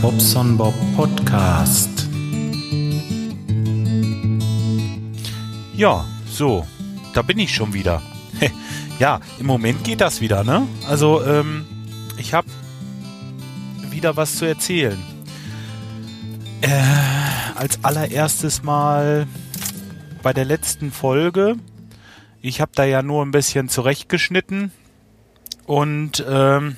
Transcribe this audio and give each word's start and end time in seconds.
Bobson 0.00 0.56
Bob 0.56 0.74
Podcast. 0.96 2.08
Ja, 5.74 6.04
so, 6.26 6.66
da 7.14 7.22
bin 7.22 7.38
ich 7.38 7.54
schon 7.54 7.72
wieder. 7.74 8.02
ja, 8.98 9.20
im 9.38 9.46
Moment 9.46 9.84
geht 9.84 10.00
das 10.00 10.20
wieder, 10.20 10.44
ne? 10.44 10.66
Also, 10.88 11.24
ähm, 11.24 11.66
ich 12.16 12.34
habe 12.34 12.48
wieder 13.90 14.16
was 14.16 14.36
zu 14.36 14.44
erzählen. 14.44 14.98
Äh, 16.60 16.68
als 17.54 17.84
allererstes 17.84 18.62
mal 18.62 19.26
bei 20.22 20.32
der 20.32 20.44
letzten 20.44 20.92
Folge. 20.92 21.56
Ich 22.40 22.60
habe 22.60 22.72
da 22.74 22.84
ja 22.84 23.02
nur 23.02 23.24
ein 23.24 23.30
bisschen 23.30 23.68
zurechtgeschnitten 23.68 24.72
und 25.66 26.24
ähm, 26.28 26.76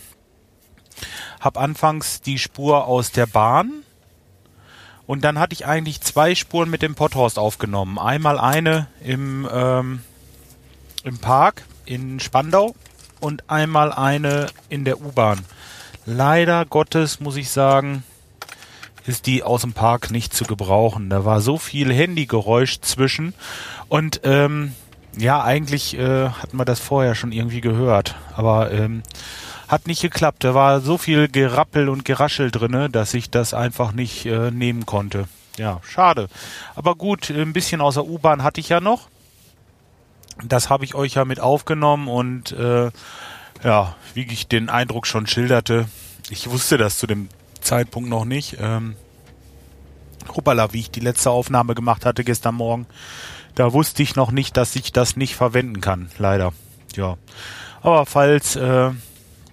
habe 1.47 1.61
anfangs 1.61 2.21
die 2.21 2.39
Spur 2.39 2.87
aus 2.87 3.13
der 3.13 3.27
Bahn 3.27 3.71
und 5.07 5.23
dann 5.23 5.39
hatte 5.39 5.55
ich 5.55 5.65
eigentlich 5.65 6.01
zwei 6.01 6.35
Spuren 6.35 6.69
mit 6.69 6.83
dem 6.83 6.97
Potthorst 6.97 7.39
aufgenommen. 7.39 7.99
Einmal 8.01 8.41
eine 8.41 8.89
im, 9.01 9.49
ähm, 9.51 10.01
im 11.05 11.19
Park 11.19 11.63
in 11.85 12.19
Spandau 12.19 12.75
und 13.21 13.49
einmal 13.49 13.93
eine 13.93 14.49
in 14.69 14.85
der 14.85 15.01
U-Bahn. 15.01 15.39
Leider 16.05 16.65
Gottes 16.65 17.21
muss 17.21 17.37
ich 17.37 17.49
sagen, 17.51 18.03
ist 19.07 19.27
die 19.27 19.45
aus 19.45 19.61
dem 19.61 19.73
Park 19.73 20.11
nicht 20.11 20.35
zu 20.35 20.47
gebrauchen. 20.47 21.11
Da 21.11 21.25
war 21.25 21.41
so 21.41 21.59
viel 21.59 21.93
Handygeräusch 21.93 22.81
zwischen 22.81 23.35
und 23.89 24.21
ähm, 24.25 24.75
ja, 25.17 25.43
eigentlich 25.43 25.97
äh, 25.97 26.29
hatten 26.29 26.57
wir 26.57 26.65
das 26.65 26.81
vorher 26.81 27.15
schon 27.15 27.31
irgendwie 27.31 27.61
gehört, 27.61 28.17
aber 28.35 28.73
ähm, 28.73 29.05
hat 29.69 29.87
nicht 29.87 30.03
geklappt. 30.03 30.45
Da 30.45 30.55
war 30.55 30.81
so 30.81 30.99
viel 30.99 31.29
Gerappel 31.29 31.89
und 31.89 32.05
Geraschel 32.05 32.51
drinne, 32.51 32.91
dass 32.91 33.15
ich 33.15 33.31
das 33.31 33.55
einfach 33.55 33.93
nicht 33.93 34.27
äh, 34.27 34.51
nehmen 34.51 34.87
konnte. 34.87 35.29
Ja, 35.57 35.81
schade. 35.83 36.29
Aber 36.75 36.95
gut, 36.95 37.31
ein 37.31 37.53
bisschen 37.53 37.81
aus 37.81 37.95
der 37.95 38.07
U-Bahn 38.07 38.43
hatte 38.43 38.61
ich 38.61 38.69
ja 38.69 38.81
noch. 38.81 39.09
Das 40.45 40.69
habe 40.69 40.85
ich 40.85 40.95
euch 40.95 41.15
ja 41.15 41.25
mit 41.25 41.41
aufgenommen 41.41 42.09
und 42.09 42.53
äh, 42.53 42.91
ja, 43.65 43.95
wie 44.15 44.27
ich 44.31 44.49
den 44.49 44.69
Eindruck 44.69 45.07
schon 45.07 45.27
schilderte, 45.27 45.89
ich 46.29 46.51
wusste 46.51 46.77
das 46.77 46.99
zu 46.99 47.07
dem 47.07 47.29
Zeitpunkt 47.61 48.11
noch 48.11 48.27
nicht. 48.27 48.59
Ähm, 48.61 48.97
hoppala, 50.35 50.73
wie 50.73 50.81
ich 50.81 50.91
die 50.91 51.01
letzte 51.01 51.31
Aufnahme 51.31 51.75
gemacht 51.75 52.05
hatte 52.05 52.23
gestern 52.23 52.57
Morgen, 52.57 52.87
da 53.55 53.73
wusste 53.73 54.03
ich 54.03 54.17
noch 54.17 54.31
nicht, 54.31 54.57
dass 54.57 54.77
ich 54.77 54.93
das 54.93 55.17
nicht 55.17 55.37
verwenden 55.37 55.81
kann, 55.81 56.11
leider. 56.19 56.53
Ja, 56.95 57.17
aber 57.81 58.05
falls 58.05 58.57
äh, 58.57 58.91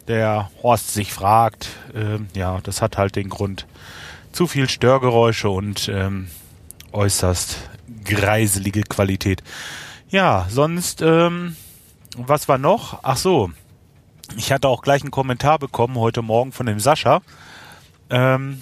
der 0.08 0.50
Horst 0.62 0.94
sich 0.94 1.14
fragt, 1.14 1.70
äh, 1.94 2.20
ja, 2.38 2.60
das 2.62 2.82
hat 2.82 2.98
halt 2.98 3.16
den 3.16 3.30
Grund. 3.30 3.66
Zu 4.32 4.48
viel 4.48 4.68
Störgeräusche 4.68 5.50
und 5.50 5.90
ähm, 5.90 6.28
äußerst 6.92 7.70
greiselige 8.04 8.84
Qualität. 8.84 9.44
Ja, 10.10 10.48
sonst, 10.50 11.02
ähm, 11.02 11.56
was 12.18 12.48
war 12.48 12.58
noch? 12.58 13.00
Ach 13.04 13.18
so, 13.18 13.52
ich 14.38 14.52
hatte 14.52 14.68
auch 14.68 14.82
gleich 14.82 15.02
einen 15.02 15.12
Kommentar 15.12 15.60
bekommen 15.60 15.96
heute 15.96 16.22
Morgen 16.22 16.52
von 16.52 16.66
dem 16.66 16.80
Sascha. 16.80 17.22
Ähm, 18.10 18.62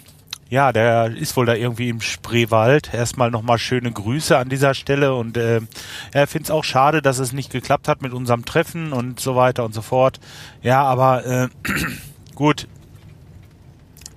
ja, 0.52 0.74
der 0.74 1.16
ist 1.16 1.38
wohl 1.38 1.46
da 1.46 1.56
irgendwie 1.56 1.88
im 1.88 2.02
Spreewald. 2.02 2.94
Erstmal 2.94 3.32
nochmal 3.32 3.58
schöne 3.58 3.90
Grüße 3.90 4.38
an 4.38 4.50
dieser 4.50 4.74
Stelle 4.74 5.16
und 5.16 5.38
äh, 5.38 5.62
er 6.12 6.28
findet 6.28 6.48
es 6.48 6.52
auch 6.52 6.66
schade, 6.66 7.02
dass 7.02 7.20
es 7.20 7.32
nicht 7.32 7.52
geklappt 7.52 7.88
hat 7.88 8.02
mit 8.02 8.12
unserem 8.12 8.44
Treffen 8.44 8.92
und 8.92 9.22
so 9.22 9.38
weiter 9.38 9.64
und 9.64 9.74
so 9.74 9.82
fort. 9.82 10.20
Ja, 10.62 10.84
aber 10.84 11.26
äh, 11.26 11.48
gut. 12.36 12.68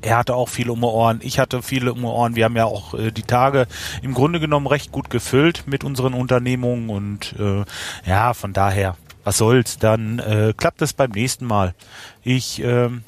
Er 0.02 0.18
hatte 0.18 0.34
auch 0.34 0.48
viele 0.48 0.72
um 0.72 0.82
Ohren, 0.82 1.20
ich 1.22 1.38
hatte 1.38 1.62
viele 1.62 1.92
um 1.92 2.04
Ohren. 2.04 2.34
Wir 2.34 2.46
haben 2.46 2.56
ja 2.56 2.64
auch 2.64 2.94
äh, 2.94 3.12
die 3.12 3.22
Tage 3.22 3.68
im 4.02 4.12
Grunde 4.12 4.40
genommen 4.40 4.66
recht 4.66 4.90
gut 4.90 5.10
gefüllt 5.10 5.62
mit 5.66 5.84
unseren 5.84 6.14
Unternehmungen 6.14 6.90
und 6.90 7.36
äh, 7.38 7.64
ja, 8.06 8.34
von 8.34 8.52
daher, 8.52 8.96
was 9.22 9.38
soll's, 9.38 9.78
dann 9.78 10.18
äh, 10.18 10.52
klappt 10.54 10.82
es 10.82 10.94
beim 10.94 11.12
nächsten 11.12 11.46
Mal. 11.46 11.74
Ich 12.24 12.60
ähm, 12.60 13.04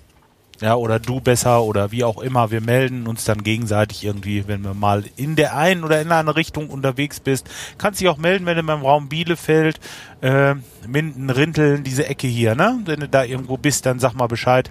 ja, 0.60 0.74
oder 0.74 0.98
du 0.98 1.20
besser 1.20 1.62
oder 1.62 1.92
wie 1.92 2.04
auch 2.04 2.20
immer. 2.22 2.50
Wir 2.50 2.60
melden 2.60 3.06
uns 3.06 3.24
dann 3.24 3.42
gegenseitig 3.42 4.04
irgendwie, 4.04 4.48
wenn 4.48 4.62
wir 4.62 4.74
mal 4.74 5.04
in 5.16 5.36
der 5.36 5.56
einen 5.56 5.84
oder 5.84 6.00
in 6.00 6.10
einer 6.10 6.36
Richtung 6.36 6.70
unterwegs 6.70 7.20
bist. 7.20 7.48
Kannst 7.78 8.00
dich 8.00 8.08
auch 8.08 8.16
melden, 8.16 8.46
wenn 8.46 8.56
du 8.56 8.62
beim 8.62 8.82
Raum 8.82 9.08
Bielefeld, 9.08 9.78
äh, 10.22 10.54
Minden, 10.86 11.30
Rinteln, 11.30 11.84
diese 11.84 12.06
Ecke 12.06 12.26
hier, 12.26 12.54
ne? 12.54 12.80
Wenn 12.84 13.00
du 13.00 13.08
da 13.08 13.24
irgendwo 13.24 13.56
bist, 13.56 13.86
dann 13.86 13.98
sag 13.98 14.14
mal 14.14 14.28
Bescheid. 14.28 14.70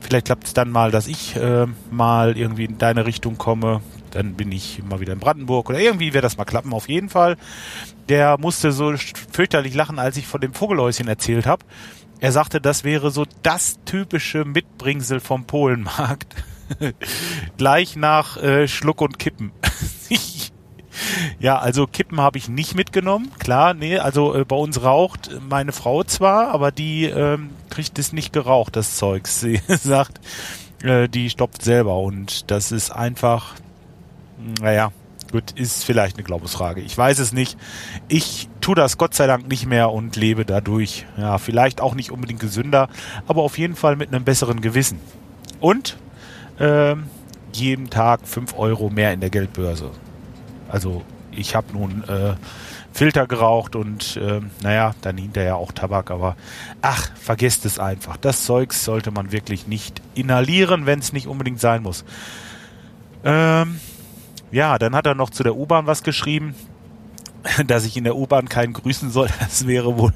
Vielleicht 0.00 0.26
klappt 0.26 0.46
es 0.46 0.54
dann 0.54 0.70
mal, 0.70 0.90
dass 0.90 1.08
ich 1.08 1.34
äh, 1.36 1.66
mal 1.90 2.36
irgendwie 2.36 2.66
in 2.66 2.78
deine 2.78 3.06
Richtung 3.06 3.38
komme. 3.38 3.80
Dann 4.12 4.34
bin 4.34 4.52
ich 4.52 4.82
mal 4.88 5.00
wieder 5.00 5.12
in 5.12 5.18
Brandenburg 5.18 5.68
oder 5.68 5.80
irgendwie 5.80 6.14
wird 6.14 6.22
das 6.22 6.36
mal 6.36 6.44
klappen, 6.44 6.72
auf 6.72 6.88
jeden 6.88 7.08
Fall. 7.08 7.36
Der 8.08 8.38
musste 8.38 8.70
so 8.70 8.94
fürchterlich 9.32 9.74
lachen, 9.74 9.98
als 9.98 10.16
ich 10.16 10.26
von 10.26 10.40
dem 10.40 10.54
Vogelhäuschen 10.54 11.08
erzählt 11.08 11.46
habe 11.46 11.64
er 12.20 12.32
sagte, 12.32 12.60
das 12.60 12.84
wäre 12.84 13.10
so 13.10 13.24
das 13.42 13.78
typische 13.84 14.44
Mitbringsel 14.44 15.20
vom 15.20 15.44
Polenmarkt. 15.44 16.34
Gleich 17.56 17.96
nach 17.96 18.36
äh, 18.38 18.66
Schluck 18.68 19.00
und 19.00 19.18
Kippen. 19.18 19.52
ja, 21.38 21.58
also 21.58 21.86
Kippen 21.86 22.20
habe 22.20 22.38
ich 22.38 22.48
nicht 22.48 22.74
mitgenommen. 22.74 23.30
Klar, 23.38 23.74
nee, 23.74 23.98
also 23.98 24.34
äh, 24.34 24.44
bei 24.44 24.56
uns 24.56 24.82
raucht 24.82 25.30
meine 25.48 25.72
Frau 25.72 26.02
zwar, 26.04 26.48
aber 26.48 26.72
die 26.72 27.04
ähm, 27.04 27.50
kriegt 27.70 27.98
es 27.98 28.12
nicht 28.12 28.32
geraucht, 28.32 28.76
das 28.76 28.96
Zeugs. 28.96 29.40
Sie 29.40 29.60
sagt, 29.66 30.20
äh, 30.82 31.08
die 31.08 31.30
stopft 31.30 31.62
selber 31.62 31.98
und 31.98 32.50
das 32.50 32.72
ist 32.72 32.90
einfach, 32.90 33.54
naja, 34.60 34.90
Gut, 35.32 35.52
ist 35.52 35.84
vielleicht 35.84 36.16
eine 36.16 36.24
Glaubensfrage. 36.24 36.80
Ich 36.80 36.96
weiß 36.96 37.18
es 37.18 37.32
nicht. 37.32 37.58
Ich 38.08 38.48
tue 38.60 38.74
das 38.76 38.96
Gott 38.96 39.14
sei 39.14 39.26
Dank 39.26 39.48
nicht 39.48 39.66
mehr 39.66 39.90
und 39.90 40.16
lebe 40.16 40.44
dadurch. 40.44 41.04
Ja, 41.16 41.38
vielleicht 41.38 41.80
auch 41.80 41.94
nicht 41.94 42.12
unbedingt 42.12 42.40
gesünder, 42.40 42.88
aber 43.26 43.42
auf 43.42 43.58
jeden 43.58 43.74
Fall 43.74 43.96
mit 43.96 44.12
einem 44.12 44.24
besseren 44.24 44.60
Gewissen. 44.60 45.00
Und 45.60 45.96
ähm, 46.60 47.04
jeden 47.52 47.90
Tag 47.90 48.20
fünf 48.24 48.56
Euro 48.56 48.88
mehr 48.88 49.12
in 49.12 49.20
der 49.20 49.30
Geldbörse. 49.30 49.90
Also 50.68 51.02
ich 51.32 51.54
habe 51.54 51.72
nun 51.72 52.04
äh, 52.04 52.34
Filter 52.92 53.26
geraucht 53.26 53.76
und 53.76 54.16
äh, 54.16 54.40
naja, 54.62 54.94
dann 55.02 55.18
hinterher 55.18 55.56
auch 55.56 55.72
Tabak, 55.72 56.10
aber 56.10 56.36
ach, 56.82 57.10
vergesst 57.16 57.66
es 57.66 57.78
einfach. 57.78 58.16
Das 58.16 58.44
Zeugs 58.44 58.84
sollte 58.84 59.10
man 59.10 59.32
wirklich 59.32 59.66
nicht 59.66 60.00
inhalieren, 60.14 60.86
wenn 60.86 61.00
es 61.00 61.12
nicht 61.12 61.26
unbedingt 61.26 61.60
sein 61.60 61.82
muss. 61.82 62.04
Ähm, 63.24 63.80
ja, 64.56 64.78
dann 64.78 64.96
hat 64.96 65.06
er 65.06 65.14
noch 65.14 65.28
zu 65.28 65.42
der 65.42 65.54
U-Bahn 65.54 65.86
was 65.86 66.02
geschrieben, 66.02 66.54
dass 67.66 67.84
ich 67.84 67.98
in 67.98 68.04
der 68.04 68.16
U-Bahn 68.16 68.48
keinen 68.48 68.72
grüßen 68.72 69.10
soll. 69.10 69.28
Das 69.38 69.66
wäre 69.66 69.98
wohl 69.98 70.14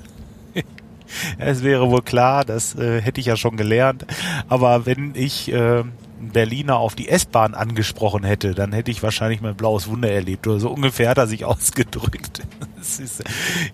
es 1.39 1.63
wäre 1.63 1.91
wohl 1.91 2.01
klar, 2.01 2.47
das 2.47 2.75
äh, 2.75 3.03
hätte 3.03 3.21
ich 3.21 3.27
ja 3.27 3.37
schon 3.37 3.59
gelernt. 3.59 4.07
Aber 4.49 4.87
wenn 4.87 5.13
ich 5.15 5.53
äh, 5.53 5.85
Berliner 6.21 6.77
auf 6.77 6.95
die 6.95 7.09
S-Bahn 7.11 7.55
angesprochen 7.55 8.25
hätte, 8.25 8.55
dann 8.55 8.73
hätte 8.73 8.91
ich 8.91 9.03
wahrscheinlich 9.03 9.43
mein 9.43 9.57
blaues 9.57 9.89
Wunder 9.89 10.11
erlebt. 10.11 10.47
Oder 10.47 10.59
so 10.59 10.71
ungefähr 10.71 11.11
hat 11.11 11.19
er 11.19 11.27
sich 11.27 11.45
ausgedrückt. 11.45 12.41
Ist, 12.81 13.23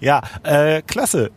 ja, 0.01 0.21
äh, 0.43 0.83
klasse 0.83 1.31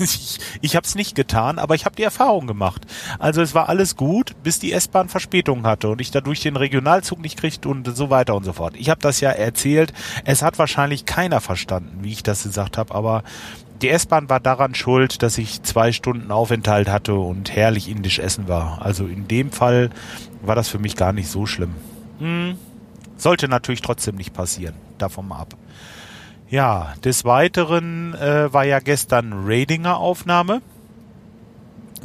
ich, 0.04 0.38
ich 0.62 0.76
habe 0.76 0.86
es 0.86 0.94
nicht 0.94 1.14
getan, 1.14 1.58
aber 1.58 1.74
ich 1.74 1.84
habe 1.84 1.94
die 1.94 2.02
Erfahrung 2.02 2.46
gemacht. 2.46 2.86
Also 3.18 3.42
es 3.42 3.54
war 3.54 3.68
alles 3.68 3.96
gut, 3.96 4.34
bis 4.42 4.58
die 4.58 4.72
S-Bahn 4.72 5.08
Verspätung 5.08 5.64
hatte 5.66 5.88
und 5.88 6.00
ich 6.00 6.10
dadurch 6.10 6.40
den 6.40 6.56
Regionalzug 6.56 7.20
nicht 7.20 7.38
kriegte 7.38 7.68
und 7.68 7.86
so 7.94 8.10
weiter 8.10 8.34
und 8.34 8.44
so 8.44 8.52
fort. 8.54 8.74
Ich 8.76 8.88
habe 8.88 9.00
das 9.00 9.20
ja 9.20 9.30
erzählt. 9.30 9.92
Es 10.24 10.42
hat 10.42 10.58
wahrscheinlich 10.58 11.04
keiner 11.04 11.40
verstanden, 11.40 11.98
wie 12.02 12.12
ich 12.12 12.22
das 12.22 12.42
gesagt 12.42 12.78
habe, 12.78 12.94
aber 12.94 13.22
die 13.82 13.88
S-Bahn 13.88 14.28
war 14.28 14.40
daran 14.40 14.74
schuld, 14.74 15.22
dass 15.22 15.38
ich 15.38 15.62
zwei 15.62 15.92
Stunden 15.92 16.30
Aufenthalt 16.30 16.88
hatte 16.88 17.14
und 17.14 17.54
herrlich 17.54 17.88
indisch 17.88 18.18
essen 18.18 18.48
war. 18.48 18.82
Also 18.82 19.06
in 19.06 19.26
dem 19.28 19.52
Fall 19.52 19.90
war 20.42 20.54
das 20.54 20.68
für 20.68 20.78
mich 20.78 20.96
gar 20.96 21.12
nicht 21.12 21.28
so 21.28 21.46
schlimm. 21.46 21.74
Hm. 22.18 22.58
Sollte 23.16 23.48
natürlich 23.48 23.80
trotzdem 23.80 24.16
nicht 24.16 24.32
passieren. 24.32 24.74
Davon 24.98 25.28
mal 25.28 25.40
ab. 25.40 25.54
Ja, 26.50 26.94
des 27.04 27.24
Weiteren 27.24 28.12
äh, 28.14 28.52
war 28.52 28.64
ja 28.64 28.80
gestern 28.80 29.44
Radinger 29.46 29.98
Aufnahme. 29.98 30.62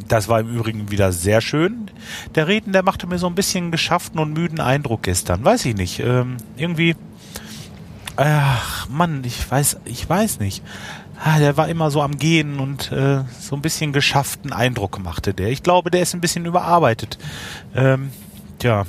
Das 0.06 0.28
war 0.28 0.38
im 0.38 0.54
Übrigen 0.54 0.92
wieder 0.92 1.10
sehr 1.10 1.40
schön. 1.40 1.90
Der 2.36 2.46
Reden, 2.46 2.72
der 2.72 2.84
machte 2.84 3.08
mir 3.08 3.18
so 3.18 3.26
ein 3.26 3.34
bisschen 3.34 3.72
geschafften 3.72 4.20
und 4.20 4.34
müden 4.34 4.60
Eindruck 4.60 5.02
gestern. 5.02 5.44
Weiß 5.44 5.64
ich 5.64 5.74
nicht. 5.74 5.98
Ähm, 5.98 6.36
irgendwie. 6.56 6.94
Ach, 8.14 8.88
Mann, 8.88 9.24
ich 9.24 9.50
weiß, 9.50 9.78
ich 9.84 10.08
weiß 10.08 10.38
nicht. 10.38 10.62
Ah, 11.24 11.40
der 11.40 11.56
war 11.56 11.68
immer 11.68 11.90
so 11.90 12.00
am 12.00 12.16
Gehen 12.16 12.60
und 12.60 12.92
äh, 12.92 13.24
so 13.40 13.56
ein 13.56 13.62
bisschen 13.62 13.92
geschafften 13.92 14.52
Eindruck 14.52 15.00
machte 15.00 15.34
der. 15.34 15.48
Ich 15.48 15.64
glaube, 15.64 15.90
der 15.90 16.02
ist 16.02 16.14
ein 16.14 16.20
bisschen 16.20 16.46
überarbeitet. 16.46 17.18
Ähm, 17.74 18.10
tja, 18.60 18.84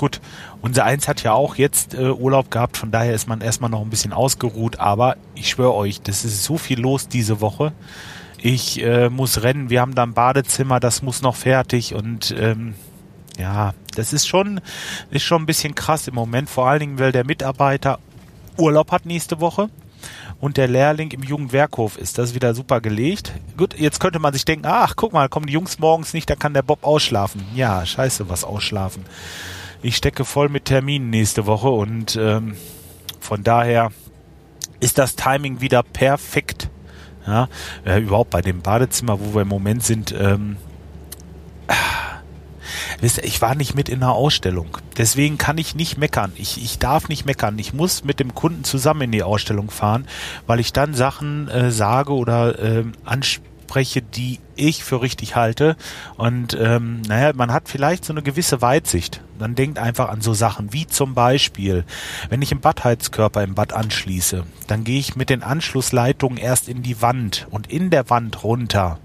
gut. 0.00 0.20
Unser 0.62 0.84
Eins 0.86 1.08
hat 1.08 1.22
ja 1.22 1.34
auch 1.34 1.56
jetzt 1.56 1.92
äh, 1.92 2.10
Urlaub 2.10 2.50
gehabt, 2.50 2.78
von 2.78 2.90
daher 2.90 3.14
ist 3.14 3.28
man 3.28 3.42
erstmal 3.42 3.68
noch 3.68 3.82
ein 3.82 3.90
bisschen 3.90 4.14
ausgeruht, 4.14 4.80
aber 4.80 5.16
ich 5.34 5.50
schwöre 5.50 5.74
euch, 5.74 6.00
das 6.00 6.24
ist 6.24 6.42
so 6.42 6.56
viel 6.56 6.80
los 6.80 7.06
diese 7.06 7.42
Woche. 7.42 7.72
Ich 8.38 8.82
äh, 8.82 9.10
muss 9.10 9.42
rennen, 9.42 9.68
wir 9.68 9.82
haben 9.82 9.94
da 9.94 10.02
ein 10.02 10.14
Badezimmer, 10.14 10.80
das 10.80 11.02
muss 11.02 11.20
noch 11.20 11.36
fertig 11.36 11.94
und 11.94 12.34
ähm, 12.38 12.74
ja, 13.38 13.74
das 13.94 14.14
ist 14.14 14.26
schon, 14.26 14.62
ist 15.10 15.24
schon 15.24 15.42
ein 15.42 15.46
bisschen 15.46 15.74
krass 15.74 16.08
im 16.08 16.14
Moment, 16.14 16.48
vor 16.48 16.66
allen 16.66 16.80
Dingen, 16.80 16.98
weil 16.98 17.12
der 17.12 17.26
Mitarbeiter 17.26 17.98
Urlaub 18.56 18.92
hat 18.92 19.04
nächste 19.04 19.38
Woche 19.38 19.68
und 20.40 20.56
der 20.56 20.68
Lehrling 20.68 21.10
im 21.10 21.22
Jugendwerkhof 21.22 21.98
ist. 21.98 22.16
Das 22.16 22.30
ist 22.30 22.34
wieder 22.34 22.54
super 22.54 22.80
gelegt. 22.80 23.32
Gut, 23.58 23.78
jetzt 23.78 24.00
könnte 24.00 24.18
man 24.18 24.32
sich 24.32 24.46
denken, 24.46 24.64
ach, 24.66 24.94
guck 24.96 25.12
mal, 25.12 25.28
kommen 25.28 25.46
die 25.46 25.52
Jungs 25.52 25.78
morgens 25.78 26.14
nicht, 26.14 26.30
da 26.30 26.36
kann 26.36 26.54
der 26.54 26.62
Bob 26.62 26.84
ausschlafen. 26.84 27.44
Ja, 27.54 27.84
scheiße, 27.84 28.30
was 28.30 28.44
ausschlafen. 28.44 29.04
Ich 29.82 29.96
stecke 29.96 30.24
voll 30.24 30.48
mit 30.48 30.66
Terminen 30.66 31.10
nächste 31.10 31.46
Woche 31.46 31.68
und 31.68 32.16
ähm, 32.16 32.54
von 33.18 33.42
daher 33.42 33.90
ist 34.80 34.98
das 34.98 35.16
Timing 35.16 35.60
wieder 35.60 35.82
perfekt. 35.82 36.68
Ja, 37.26 37.48
äh, 37.84 38.00
überhaupt 38.00 38.30
bei 38.30 38.42
dem 38.42 38.62
Badezimmer, 38.62 39.20
wo 39.20 39.34
wir 39.34 39.42
im 39.42 39.48
Moment 39.48 39.82
sind, 39.82 40.14
ähm, 40.18 40.56
Wisst 43.00 43.18
ihr, 43.18 43.24
ich 43.24 43.40
war 43.40 43.54
nicht 43.54 43.74
mit 43.74 43.88
in 43.88 44.00
der 44.00 44.12
Ausstellung. 44.12 44.76
Deswegen 44.98 45.38
kann 45.38 45.56
ich 45.58 45.74
nicht 45.74 45.96
meckern. 45.96 46.32
Ich, 46.36 46.62
ich 46.62 46.78
darf 46.78 47.08
nicht 47.08 47.24
meckern. 47.24 47.58
Ich 47.58 47.72
muss 47.72 48.04
mit 48.04 48.20
dem 48.20 48.34
Kunden 48.34 48.62
zusammen 48.64 49.02
in 49.02 49.12
die 49.12 49.22
Ausstellung 49.22 49.70
fahren, 49.70 50.06
weil 50.46 50.60
ich 50.60 50.72
dann 50.72 50.94
Sachen 50.94 51.48
äh, 51.48 51.70
sage 51.70 52.12
oder 52.12 52.58
äh, 52.58 52.84
anspreche, 53.04 53.49
die 53.74 54.38
ich 54.56 54.84
für 54.84 55.00
richtig 55.00 55.36
halte. 55.36 55.76
Und 56.16 56.56
ähm, 56.60 57.02
naja, 57.02 57.32
man 57.34 57.52
hat 57.52 57.68
vielleicht 57.68 58.04
so 58.04 58.12
eine 58.12 58.22
gewisse 58.22 58.60
Weitsicht. 58.60 59.22
Man 59.38 59.54
denkt 59.54 59.78
einfach 59.78 60.08
an 60.08 60.20
so 60.20 60.34
Sachen 60.34 60.72
wie 60.72 60.86
zum 60.86 61.14
Beispiel, 61.14 61.84
wenn 62.28 62.42
ich 62.42 62.52
einen 62.52 62.60
Badheizkörper 62.60 63.42
im 63.42 63.54
Bad 63.54 63.72
anschließe, 63.72 64.44
dann 64.66 64.84
gehe 64.84 64.98
ich 64.98 65.16
mit 65.16 65.30
den 65.30 65.42
Anschlussleitungen 65.42 66.38
erst 66.38 66.68
in 66.68 66.82
die 66.82 67.00
Wand 67.00 67.46
und 67.50 67.70
in 67.70 67.90
der 67.90 68.10
Wand 68.10 68.44
runter. 68.44 68.98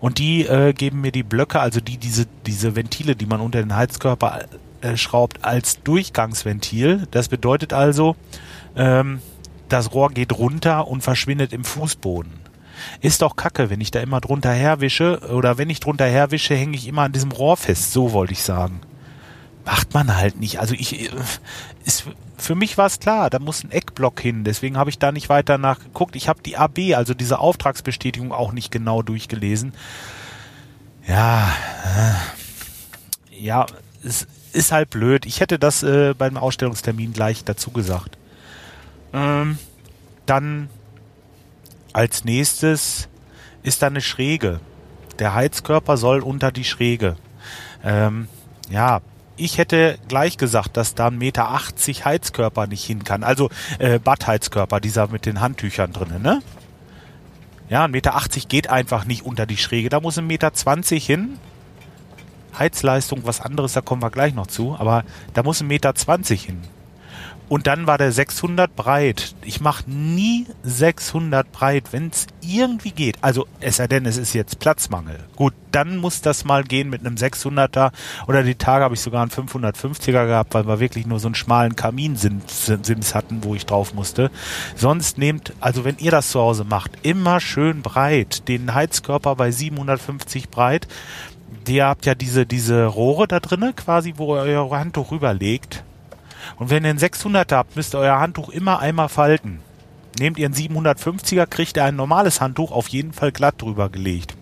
Und 0.00 0.18
die 0.18 0.46
äh, 0.46 0.72
geben 0.72 1.00
mir 1.00 1.12
die 1.12 1.22
Blöcke, 1.22 1.60
also 1.60 1.80
die 1.80 1.96
diese 1.96 2.26
diese 2.46 2.76
Ventile, 2.76 3.16
die 3.16 3.26
man 3.26 3.40
unter 3.40 3.60
den 3.60 3.74
Heizkörper 3.74 4.44
äh, 4.80 4.96
schraubt, 4.96 5.44
als 5.44 5.82
Durchgangsventil. 5.82 7.06
Das 7.10 7.28
bedeutet 7.28 7.72
also, 7.72 8.16
ähm, 8.74 9.20
das 9.68 9.92
Rohr 9.92 10.10
geht 10.10 10.32
runter 10.32 10.86
und 10.86 11.02
verschwindet 11.02 11.52
im 11.52 11.64
Fußboden. 11.64 12.45
Ist 13.00 13.22
doch 13.22 13.36
kacke, 13.36 13.70
wenn 13.70 13.80
ich 13.80 13.90
da 13.90 14.00
immer 14.00 14.20
drunter 14.20 14.52
herwische 14.52 15.20
oder 15.30 15.58
wenn 15.58 15.70
ich 15.70 15.80
drunter 15.80 16.06
herwische, 16.06 16.54
hänge 16.54 16.76
ich 16.76 16.86
immer 16.86 17.02
an 17.02 17.12
diesem 17.12 17.32
Rohr 17.32 17.56
fest. 17.56 17.92
So 17.92 18.12
wollte 18.12 18.32
ich 18.32 18.42
sagen. 18.42 18.80
Macht 19.64 19.94
man 19.94 20.16
halt 20.16 20.38
nicht. 20.38 20.60
Also 20.60 20.74
ich, 20.74 21.00
äh, 21.00 21.10
ist, 21.84 22.04
für 22.38 22.54
mich 22.54 22.78
war 22.78 22.86
es 22.86 23.00
klar, 23.00 23.30
da 23.30 23.38
muss 23.38 23.64
ein 23.64 23.70
Eckblock 23.70 24.20
hin. 24.20 24.44
Deswegen 24.44 24.76
habe 24.76 24.90
ich 24.90 24.98
da 24.98 25.12
nicht 25.12 25.28
weiter 25.28 25.58
nachgeguckt. 25.58 26.16
Ich 26.16 26.28
habe 26.28 26.42
die 26.42 26.56
AB, 26.56 26.94
also 26.94 27.14
diese 27.14 27.38
Auftragsbestätigung, 27.38 28.32
auch 28.32 28.52
nicht 28.52 28.70
genau 28.70 29.02
durchgelesen. 29.02 29.72
Ja, 31.06 31.48
äh, 31.84 33.38
ja, 33.38 33.66
es 34.04 34.26
ist 34.52 34.72
halt 34.72 34.90
blöd. 34.90 35.26
Ich 35.26 35.40
hätte 35.40 35.58
das 35.58 35.82
äh, 35.82 36.14
beim 36.16 36.36
Ausstellungstermin 36.36 37.12
gleich 37.12 37.44
dazu 37.44 37.70
gesagt. 37.70 38.16
Ähm, 39.12 39.58
dann 40.26 40.68
als 41.96 42.24
nächstes 42.24 43.08
ist 43.62 43.80
da 43.80 43.86
eine 43.86 44.02
Schräge. 44.02 44.60
Der 45.18 45.34
Heizkörper 45.34 45.96
soll 45.96 46.20
unter 46.20 46.52
die 46.52 46.64
Schräge. 46.64 47.16
Ähm, 47.82 48.28
ja, 48.68 49.00
ich 49.36 49.56
hätte 49.56 49.98
gleich 50.06 50.36
gesagt, 50.36 50.76
dass 50.76 50.94
da 50.94 51.06
ein 51.06 51.16
Meter 51.16 51.50
80 51.52 52.04
Heizkörper 52.04 52.66
nicht 52.66 52.84
hin 52.84 53.02
kann. 53.02 53.24
Also 53.24 53.48
äh, 53.78 53.98
Badheizkörper, 53.98 54.78
dieser 54.78 55.08
mit 55.08 55.24
den 55.24 55.40
Handtüchern 55.40 55.94
drinnen, 55.94 56.20
ne? 56.20 56.42
Ja, 57.70 57.84
ein 57.84 57.92
Meter 57.92 58.14
80 58.14 58.48
geht 58.48 58.68
einfach 58.68 59.06
nicht 59.06 59.24
unter 59.24 59.46
die 59.46 59.56
Schräge. 59.56 59.88
Da 59.88 60.00
muss 60.00 60.18
ein 60.18 60.26
Meter 60.26 60.52
20 60.52 61.04
hin. 61.04 61.38
Heizleistung, 62.58 63.22
was 63.24 63.40
anderes, 63.40 63.72
da 63.72 63.80
kommen 63.80 64.02
wir 64.02 64.10
gleich 64.10 64.34
noch 64.34 64.48
zu. 64.48 64.76
Aber 64.78 65.02
da 65.32 65.42
muss 65.42 65.62
ein 65.62 65.66
Meter 65.66 65.94
20 65.94 66.42
hin. 66.42 66.60
Und 67.48 67.68
dann 67.68 67.86
war 67.86 67.96
der 67.96 68.10
600 68.10 68.74
breit. 68.74 69.36
Ich 69.44 69.60
mache 69.60 69.88
nie 69.88 70.46
600 70.64 71.52
breit, 71.52 71.92
wenn 71.92 72.08
es 72.08 72.26
irgendwie 72.40 72.90
geht. 72.90 73.18
Also 73.22 73.46
es 73.60 73.76
sei 73.76 73.86
denn, 73.86 74.04
es 74.04 74.16
ist 74.16 74.32
jetzt 74.32 74.58
Platzmangel. 74.58 75.20
Gut, 75.36 75.54
dann 75.70 75.96
muss 75.96 76.22
das 76.22 76.44
mal 76.44 76.64
gehen 76.64 76.90
mit 76.90 77.06
einem 77.06 77.14
600er. 77.14 77.92
Oder 78.26 78.42
die 78.42 78.56
Tage 78.56 78.82
habe 78.82 78.94
ich 78.94 79.00
sogar 79.00 79.22
einen 79.22 79.30
550er 79.30 80.26
gehabt, 80.26 80.54
weil 80.54 80.66
wir 80.66 80.80
wirklich 80.80 81.06
nur 81.06 81.20
so 81.20 81.28
einen 81.28 81.36
schmalen 81.36 81.76
Kaminsims 81.76 83.14
hatten, 83.14 83.44
wo 83.44 83.54
ich 83.54 83.64
drauf 83.64 83.94
musste. 83.94 84.32
Sonst 84.74 85.16
nehmt, 85.16 85.52
also 85.60 85.84
wenn 85.84 85.98
ihr 85.98 86.10
das 86.10 86.30
zu 86.30 86.40
Hause 86.40 86.64
macht, 86.64 86.92
immer 87.02 87.38
schön 87.38 87.82
breit. 87.82 88.48
Den 88.48 88.74
Heizkörper 88.74 89.36
bei 89.36 89.52
750 89.52 90.48
breit. 90.48 90.88
Ihr 91.68 91.86
habt 91.86 92.06
ja 92.06 92.16
diese, 92.16 92.44
diese 92.44 92.86
Rohre 92.86 93.28
da 93.28 93.38
drinnen 93.38 93.76
quasi, 93.76 94.14
wo 94.16 94.34
ihr 94.34 94.42
euer 94.42 94.70
Handtuch 94.70 95.12
rüberlegt 95.12 95.84
und 96.58 96.70
wenn 96.70 96.84
ihr 96.84 96.90
einen 96.90 96.98
600er 96.98 97.56
habt, 97.56 97.76
müsst 97.76 97.94
ihr 97.94 97.98
euer 97.98 98.20
Handtuch 98.20 98.48
immer 98.48 98.78
einmal 98.78 99.08
falten. 99.08 99.60
Nehmt 100.18 100.38
ihr 100.38 100.46
einen 100.46 100.54
750er, 100.54 101.46
kriegt 101.46 101.76
ihr 101.76 101.84
ein 101.84 101.96
normales 101.96 102.40
Handtuch 102.40 102.72
auf 102.72 102.88
jeden 102.88 103.12
Fall 103.12 103.32
glatt 103.32 103.60
drüber 103.60 103.90
gelegt. 103.90 104.36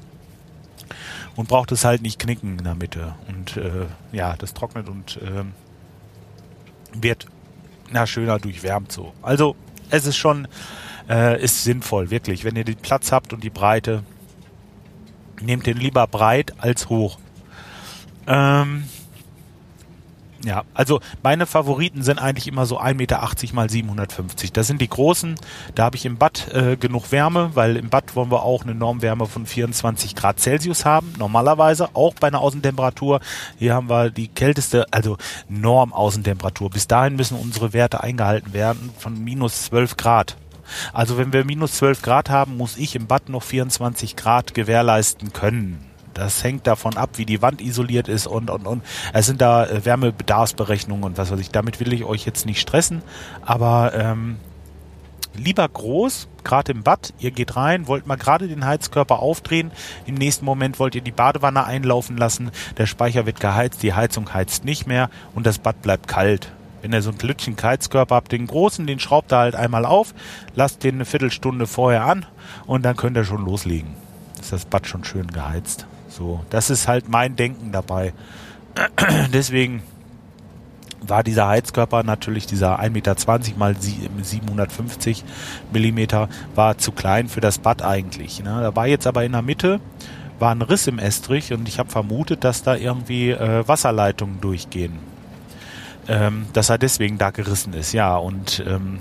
Und 1.36 1.48
braucht 1.48 1.72
es 1.72 1.84
halt 1.84 2.02
nicht 2.02 2.20
knicken 2.20 2.58
in 2.58 2.64
der 2.64 2.76
Mitte. 2.76 3.14
Und 3.28 3.56
äh, 3.56 3.86
ja, 4.12 4.36
das 4.36 4.54
trocknet 4.54 4.88
und 4.88 5.16
äh, 5.16 5.44
wird 6.92 7.26
na 7.90 8.06
schöner 8.06 8.38
durchwärmt 8.38 8.92
so. 8.92 9.12
Also 9.20 9.56
es 9.90 10.06
ist 10.06 10.16
schon 10.16 10.48
äh, 11.08 11.42
ist 11.42 11.64
sinnvoll, 11.64 12.10
wirklich. 12.10 12.44
Wenn 12.44 12.56
ihr 12.56 12.64
den 12.64 12.76
Platz 12.76 13.12
habt 13.12 13.32
und 13.32 13.42
die 13.42 13.50
Breite, 13.50 14.04
nehmt 15.40 15.66
den 15.66 15.76
lieber 15.76 16.06
breit 16.06 16.54
als 16.58 16.88
hoch. 16.88 17.18
Ähm, 18.26 18.84
ja, 20.44 20.64
also 20.75 21.00
meine 21.23 21.46
Favoriten 21.46 22.02
sind 22.02 22.19
eigentlich 22.19 22.46
immer 22.46 22.67
so 22.67 22.81
1,80 22.81 22.94
Meter 22.94 23.29
mal 23.55 23.70
750. 23.70 24.52
Das 24.52 24.67
sind 24.67 24.81
die 24.81 24.88
großen. 24.88 25.37
Da 25.75 25.85
habe 25.85 25.96
ich 25.96 26.05
im 26.05 26.19
Bad 26.19 26.52
äh, 26.52 26.76
genug 26.76 27.12
Wärme, 27.12 27.50
weil 27.55 27.76
im 27.76 27.88
Bad 27.88 28.14
wollen 28.14 28.31
wir 28.31 28.43
auch 28.43 28.62
eine 28.62 28.75
Normwärme 28.75 29.26
von 29.26 29.46
24 29.46 30.14
Grad 30.14 30.41
Celsius 30.41 30.85
haben. 30.85 31.12
Normalerweise 31.19 31.91
auch 31.94 32.14
bei 32.14 32.29
einer 32.29 32.41
Außentemperatur. 32.41 33.20
Hier 33.58 33.75
haben 33.75 33.88
wir 33.88 34.11
die 34.11 34.29
kälteste, 34.29 34.87
also 34.91 35.17
Norm-Außentemperatur. 35.49 36.70
Bis 36.70 36.87
dahin 36.87 37.17
müssen 37.17 37.38
unsere 37.38 37.73
Werte 37.73 38.02
eingehalten 38.02 38.52
werden 38.52 38.90
von 38.99 39.23
minus 39.23 39.64
12 39.64 39.97
Grad. 39.97 40.37
Also 40.92 41.18
wenn 41.18 41.33
wir 41.33 41.45
minus 41.45 41.75
12 41.75 42.02
Grad 42.02 42.30
haben, 42.30 42.57
muss 42.57 42.76
ich 42.76 42.97
im 42.97 43.07
Bad 43.07 43.28
noch 43.28 43.42
24 43.42 44.16
Grad 44.16 44.54
gewährleisten 44.54 45.33
können. 45.33 45.93
Das 46.14 46.42
hängt 46.44 46.66
davon 46.66 46.97
ab, 46.97 47.11
wie 47.16 47.26
die 47.26 47.42
Wand 47.42 47.61
isoliert 47.61 48.09
ist 48.09 48.26
und, 48.26 48.50
und, 48.50 48.66
und. 48.66 48.83
Es 49.12 49.26
sind 49.26 49.40
da 49.40 49.66
äh, 49.66 49.85
Wärmebedarfsberechnungen 49.85 51.04
und 51.04 51.18
was 51.18 51.30
weiß 51.30 51.40
ich. 51.40 51.50
Damit 51.50 51.80
will 51.80 51.92
ich 51.92 52.04
euch 52.04 52.25
jetzt 52.25 52.47
nicht 52.47 52.61
stressen, 52.61 53.02
aber 53.42 53.92
ähm, 53.94 54.37
lieber 55.37 55.68
groß, 55.68 56.28
gerade 56.44 56.73
im 56.73 56.83
Bad. 56.83 57.12
Ihr 57.18 57.30
geht 57.30 57.56
rein, 57.56 57.88
wollt 57.88 58.06
mal 58.06 58.16
gerade 58.16 58.49
den 58.49 58.64
Heizkörper 58.64 59.18
aufdrehen. 59.18 59.73
Im 60.06 60.14
nächsten 60.14 60.44
Moment 60.44 60.78
wollt 60.78 60.94
ihr 60.94 61.00
die 61.00 61.11
Badewanne 61.11 61.64
einlaufen 61.64 62.16
lassen. 62.16 62.50
Der 62.78 62.87
Speicher 62.87 63.26
wird 63.26 63.40
geheizt, 63.40 63.83
die 63.83 63.94
Heizung 63.94 64.33
heizt 64.33 64.64
nicht 64.64 64.87
mehr 64.87 65.11
und 65.35 65.47
das 65.47 65.59
Bad 65.59 65.83
bleibt 65.83 66.09
kalt. 66.09 66.52
Wenn 66.83 66.92
ihr 66.92 67.02
so 67.02 67.09
einen 67.09 67.18
Klütchen 67.18 67.56
Heizkörper 67.61 68.14
habt, 68.14 68.30
den 68.30 68.47
großen, 68.47 68.87
den 68.87 69.00
schraubt 69.00 69.33
ihr 69.33 69.38
halt 69.38 69.56
einmal 69.56 69.87
auf, 69.87 70.14
lasst 70.54 70.85
den 70.85 70.97
eine 70.97 71.06
Viertelstunde 71.06 71.66
vorher 71.66 72.04
an 72.04 72.26
und 72.66 72.85
dann 72.85 72.94
könnt 72.94 73.16
ihr 73.16 73.25
schon 73.25 73.44
loslegen. 73.44 73.94
Ist 74.38 74.52
das 74.52 74.66
Bad 74.66 74.87
schon 74.87 75.02
schön 75.02 75.28
geheizt. 75.28 75.87
So, 76.14 76.40
das 76.50 76.71
ist 76.71 76.87
halt 76.87 77.09
mein 77.09 77.35
Denken 77.35 77.73
dabei. 77.73 78.12
Deswegen 79.33 79.83
war 81.00 81.25
dieser 81.25 81.49
Heizkörper 81.49 82.02
natürlich 82.04 82.47
dieser 82.47 82.80
1,20 82.80 82.90
Meter 82.90 83.16
mal 83.59 83.76
750 83.76 85.25
Millimeter 85.73 86.28
war 86.54 86.78
zu 86.78 86.92
klein 86.92 87.28
für 87.28 87.40
das 87.40 87.59
Bad 87.59 87.83
eigentlich. 87.83 88.42
Ne? 88.42 88.61
Da 88.62 88.76
war 88.76 88.87
jetzt 88.87 89.06
aber 89.06 89.25
in 89.25 89.33
der 89.33 89.42
Mitte 89.42 89.80
war 90.38 90.52
ein 90.52 90.62
Riss 90.62 90.87
im 90.87 90.99
Estrich 90.99 91.52
und 91.52 91.68
ich 91.68 91.78
habe 91.78 91.90
vermutet, 91.90 92.44
dass 92.44 92.62
da 92.62 92.76
irgendwie 92.76 93.30
äh, 93.30 93.66
Wasserleitungen 93.66 94.40
durchgehen. 94.40 94.99
Ähm, 96.06 96.47
dass 96.52 96.71
er 96.71 96.78
deswegen 96.78 97.18
da 97.18 97.30
gerissen 97.30 97.73
ist, 97.73 97.92
ja. 97.92 98.16
Und 98.16 98.62
ähm, 98.66 98.99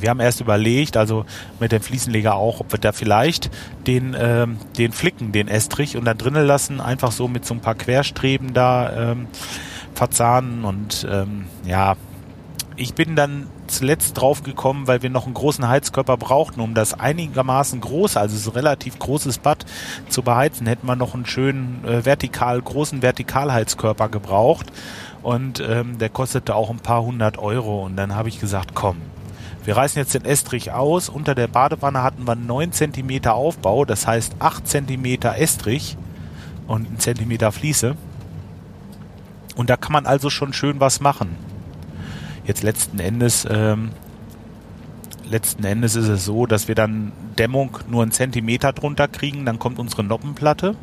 wir 0.00 0.08
haben 0.10 0.20
erst 0.20 0.40
überlegt, 0.40 0.96
also 0.96 1.24
mit 1.60 1.72
dem 1.72 1.82
Fliesenleger 1.82 2.34
auch, 2.34 2.60
ob 2.60 2.72
wir 2.72 2.78
da 2.78 2.92
vielleicht 2.92 3.50
den, 3.86 4.16
ähm, 4.18 4.58
den 4.78 4.92
Flicken, 4.92 5.32
den 5.32 5.48
Estrich 5.48 5.96
und 5.96 6.04
dann 6.04 6.18
drinnen 6.18 6.46
lassen, 6.46 6.80
einfach 6.80 7.12
so 7.12 7.28
mit 7.28 7.44
so 7.44 7.54
ein 7.54 7.60
paar 7.60 7.74
Querstreben 7.74 8.54
da 8.54 9.12
ähm, 9.12 9.26
verzahnen 9.94 10.64
und 10.64 11.06
ähm, 11.10 11.46
ja, 11.66 11.96
ich 12.76 12.94
bin 12.94 13.16
dann 13.16 13.48
zuletzt 13.66 14.20
drauf 14.20 14.42
gekommen, 14.42 14.86
weil 14.86 15.02
wir 15.02 15.10
noch 15.10 15.26
einen 15.26 15.34
großen 15.34 15.66
Heizkörper 15.68 16.16
brauchten, 16.16 16.60
um 16.60 16.74
das 16.74 16.98
einigermaßen 16.98 17.80
groß, 17.80 18.16
also 18.16 18.36
so 18.36 18.50
ein 18.50 18.56
relativ 18.56 18.98
großes 18.98 19.38
Bad 19.38 19.64
zu 20.08 20.22
beheizen, 20.22 20.66
hätten 20.66 20.86
wir 20.86 20.96
noch 20.96 21.14
einen 21.14 21.26
schönen 21.26 21.84
äh, 21.84 22.04
vertikal, 22.04 22.60
großen 22.60 23.02
Vertikalheizkörper 23.02 24.08
gebraucht. 24.08 24.72
Und 25.22 25.60
ähm, 25.60 25.98
der 25.98 26.08
kostete 26.08 26.54
auch 26.54 26.70
ein 26.70 26.80
paar 26.80 27.02
hundert 27.02 27.38
Euro. 27.38 27.84
Und 27.84 27.96
dann 27.96 28.14
habe 28.16 28.28
ich 28.28 28.40
gesagt, 28.40 28.74
komm, 28.74 28.96
wir 29.64 29.76
reißen 29.76 30.00
jetzt 30.00 30.14
den 30.14 30.24
Estrich 30.24 30.72
aus. 30.72 31.08
Unter 31.08 31.34
der 31.34 31.46
Badewanne 31.46 32.02
hatten 32.02 32.26
wir 32.26 32.34
9 32.34 32.72
cm 32.72 33.26
Aufbau, 33.26 33.84
das 33.84 34.06
heißt 34.06 34.36
8 34.38 34.66
cm 34.66 35.04
Estrich 35.36 35.96
und 36.66 36.88
1 36.90 37.02
cm 37.02 37.52
Fliese. 37.52 37.96
Und 39.54 39.70
da 39.70 39.76
kann 39.76 39.92
man 39.92 40.06
also 40.06 40.30
schon 40.30 40.52
schön 40.52 40.80
was 40.80 41.00
machen. 41.00 41.36
Jetzt 42.44 42.62
letzten 42.62 42.98
Endes, 42.98 43.46
ähm, 43.48 43.90
letzten 45.30 45.64
Endes 45.64 45.94
ist 45.94 46.08
es 46.08 46.24
so, 46.24 46.46
dass 46.46 46.66
wir 46.66 46.74
dann 46.74 47.12
Dämmung 47.38 47.78
nur 47.88 48.02
einen 48.02 48.10
Zentimeter 48.10 48.72
drunter 48.72 49.06
kriegen, 49.06 49.46
dann 49.46 49.58
kommt 49.58 49.78
unsere 49.78 50.02
Noppenplatte 50.02 50.74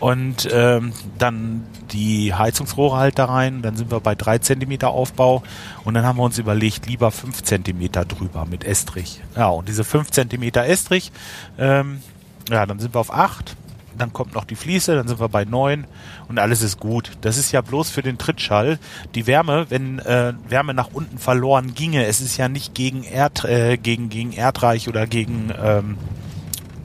und 0.00 0.48
ähm, 0.52 0.92
dann 1.18 1.64
die 1.90 2.34
Heizungsrohre 2.34 2.96
halt 2.96 3.18
da 3.18 3.26
rein. 3.26 3.62
Dann 3.62 3.76
sind 3.76 3.90
wir 3.90 4.00
bei 4.00 4.14
drei 4.14 4.38
Zentimeter 4.38 4.90
Aufbau 4.90 5.42
und 5.84 5.94
dann 5.94 6.04
haben 6.04 6.18
wir 6.18 6.22
uns 6.22 6.38
überlegt, 6.38 6.86
lieber 6.86 7.10
fünf 7.10 7.42
Zentimeter 7.42 8.04
drüber 8.04 8.46
mit 8.46 8.64
Estrich. 8.64 9.20
Ja, 9.36 9.48
und 9.48 9.68
diese 9.68 9.84
fünf 9.84 10.10
Zentimeter 10.10 10.64
Estrich, 10.64 11.10
ähm, 11.58 12.00
ja, 12.48 12.64
dann 12.66 12.78
sind 12.78 12.94
wir 12.94 13.00
auf 13.00 13.12
acht. 13.12 13.56
Dann 13.96 14.12
kommt 14.12 14.34
noch 14.34 14.44
die 14.44 14.54
Fliese, 14.54 14.94
dann 14.94 15.08
sind 15.08 15.18
wir 15.18 15.28
bei 15.28 15.44
neun 15.44 15.84
und 16.28 16.38
alles 16.38 16.62
ist 16.62 16.78
gut. 16.78 17.12
Das 17.22 17.36
ist 17.36 17.50
ja 17.50 17.62
bloß 17.62 17.90
für 17.90 18.02
den 18.02 18.16
Trittschall. 18.16 18.78
Die 19.16 19.26
Wärme, 19.26 19.66
wenn 19.70 19.98
äh, 19.98 20.34
Wärme 20.48 20.72
nach 20.72 20.90
unten 20.92 21.18
verloren 21.18 21.74
ginge, 21.74 22.06
es 22.06 22.20
ist 22.20 22.36
ja 22.36 22.48
nicht 22.48 22.74
gegen 22.74 23.02
Erd, 23.02 23.44
äh, 23.44 23.76
gegen, 23.76 24.08
gegen 24.08 24.32
Erdreich 24.32 24.88
oder 24.88 25.08
gegen, 25.08 25.52
ähm, 25.60 25.98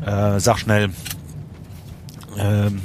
äh, 0.03 0.39
sag 0.39 0.57
schnell, 0.57 0.89
ähm, 2.39 2.81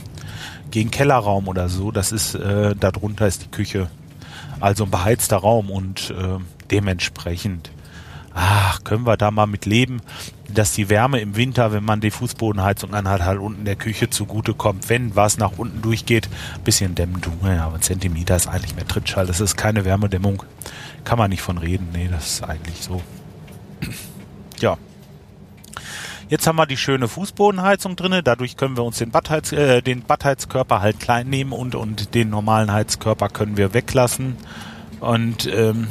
gegen 0.71 0.91
Kellerraum 0.91 1.49
oder 1.49 1.69
so. 1.69 1.91
Das 1.91 2.13
ist, 2.13 2.35
äh, 2.35 2.75
darunter 2.77 3.27
ist 3.27 3.45
die 3.45 3.51
Küche. 3.51 3.89
Also 4.61 4.85
ein 4.85 4.91
beheizter 4.91 5.39
Raum 5.39 5.71
und 5.71 6.11
äh, 6.11 6.39
dementsprechend, 6.71 7.71
ach, 8.35 8.83
können 8.85 9.07
wir 9.07 9.17
da 9.17 9.31
mal 9.31 9.47
mit 9.47 9.67
leben, 9.67 10.01
dass 10.49 10.73
die 10.73 10.89
Wärme 10.89 11.21
im 11.21 11.37
Winter, 11.37 11.73
wenn 11.73 11.85
man 11.85 12.01
die 12.01 12.11
Fußbodenheizung 12.11 12.95
anhat, 12.95 13.23
halt 13.23 13.39
unten 13.39 13.65
der 13.65 13.77
Küche 13.77 14.11
zugute 14.11 14.55
kommt. 14.55 14.89
Wenn 14.89 15.15
was 15.15 15.39
nach 15.39 15.53
unten 15.59 15.83
durchgeht, 15.83 16.29
bisschen 16.65 16.95
Dämmung, 16.95 17.21
ja, 17.45 17.67
aber 17.67 17.77
ein 17.77 17.83
Zentimeter 17.83 18.35
ist 18.35 18.49
eigentlich 18.49 18.75
mehr 18.75 18.89
Trittschall. 18.89 19.27
Das 19.27 19.41
ist 19.41 19.57
keine 19.57 19.85
Wärmedämmung. 19.85 20.43
Kann 21.05 21.19
man 21.19 21.31
nicht 21.31 21.43
von 21.43 21.59
reden. 21.59 21.89
Nee, 21.93 22.09
das 22.11 22.27
ist 22.27 22.45
eigentlich 22.45 22.83
so. 22.83 23.03
Ja. 24.61 24.77
Jetzt 26.29 26.47
haben 26.47 26.57
wir 26.57 26.67
die 26.67 26.77
schöne 26.77 27.09
Fußbodenheizung 27.09 27.97
drinne. 27.97 28.23
Dadurch 28.23 28.59
können 28.59 28.77
wir 28.77 28.85
uns 28.85 28.99
den, 28.99 29.11
Badheiz, 29.11 29.51
äh, 29.53 29.81
den 29.81 30.03
Badheizkörper 30.03 30.83
halt 30.83 31.01
klein 31.01 31.31
nehmen 31.31 31.53
und, 31.53 31.75
und 31.75 32.15
den 32.15 32.29
normalen 32.29 32.71
Heizkörper 32.71 33.31
können 33.31 33.57
wir 33.57 33.73
weglassen. 33.73 34.37
Und 35.01 35.47
ähm, 35.47 35.89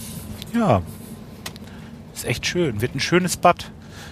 ja, 0.53 0.84
ist 2.13 2.25
echt 2.25 2.46
schön. 2.46 2.82
Wird 2.82 2.94
ein 2.94 3.00
schönes 3.00 3.38
Bad. 3.38 3.72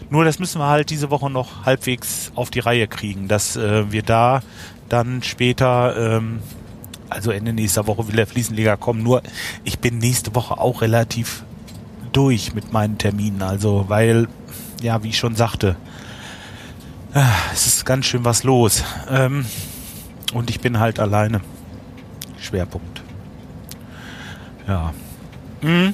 Nur 0.09 0.25
das 0.25 0.39
müssen 0.39 0.59
wir 0.59 0.67
halt 0.67 0.89
diese 0.89 1.11
Woche 1.11 1.29
noch 1.29 1.65
halbwegs 1.65 2.31
auf 2.33 2.49
die 2.49 2.59
Reihe 2.59 2.87
kriegen, 2.87 3.27
dass 3.27 3.55
äh, 3.55 3.91
wir 3.91 4.01
da 4.01 4.41
dann 4.89 5.21
später, 5.21 6.17
ähm, 6.17 6.39
also 7.07 7.29
Ende 7.29 7.53
nächster 7.53 7.85
Woche 7.85 8.07
will 8.07 8.15
der 8.15 8.27
Fliesenleger 8.27 8.77
kommen. 8.77 9.03
Nur 9.03 9.21
ich 9.63 9.77
bin 9.77 9.99
nächste 9.99 10.33
Woche 10.33 10.57
auch 10.57 10.81
relativ 10.81 11.43
durch 12.13 12.55
mit 12.55 12.73
meinen 12.73 12.97
Terminen. 12.97 13.43
Also 13.43 13.85
weil, 13.89 14.27
ja, 14.81 15.03
wie 15.03 15.09
ich 15.09 15.17
schon 15.19 15.35
sagte, 15.35 15.75
es 17.53 17.67
ist 17.67 17.85
ganz 17.85 18.05
schön 18.05 18.25
was 18.25 18.43
los. 18.43 18.83
Ähm, 19.09 19.45
und 20.33 20.49
ich 20.49 20.59
bin 20.59 20.79
halt 20.79 20.99
alleine. 20.99 21.41
Schwerpunkt. 22.39 23.01
Ja. 24.67 24.93
Hm. 25.61 25.93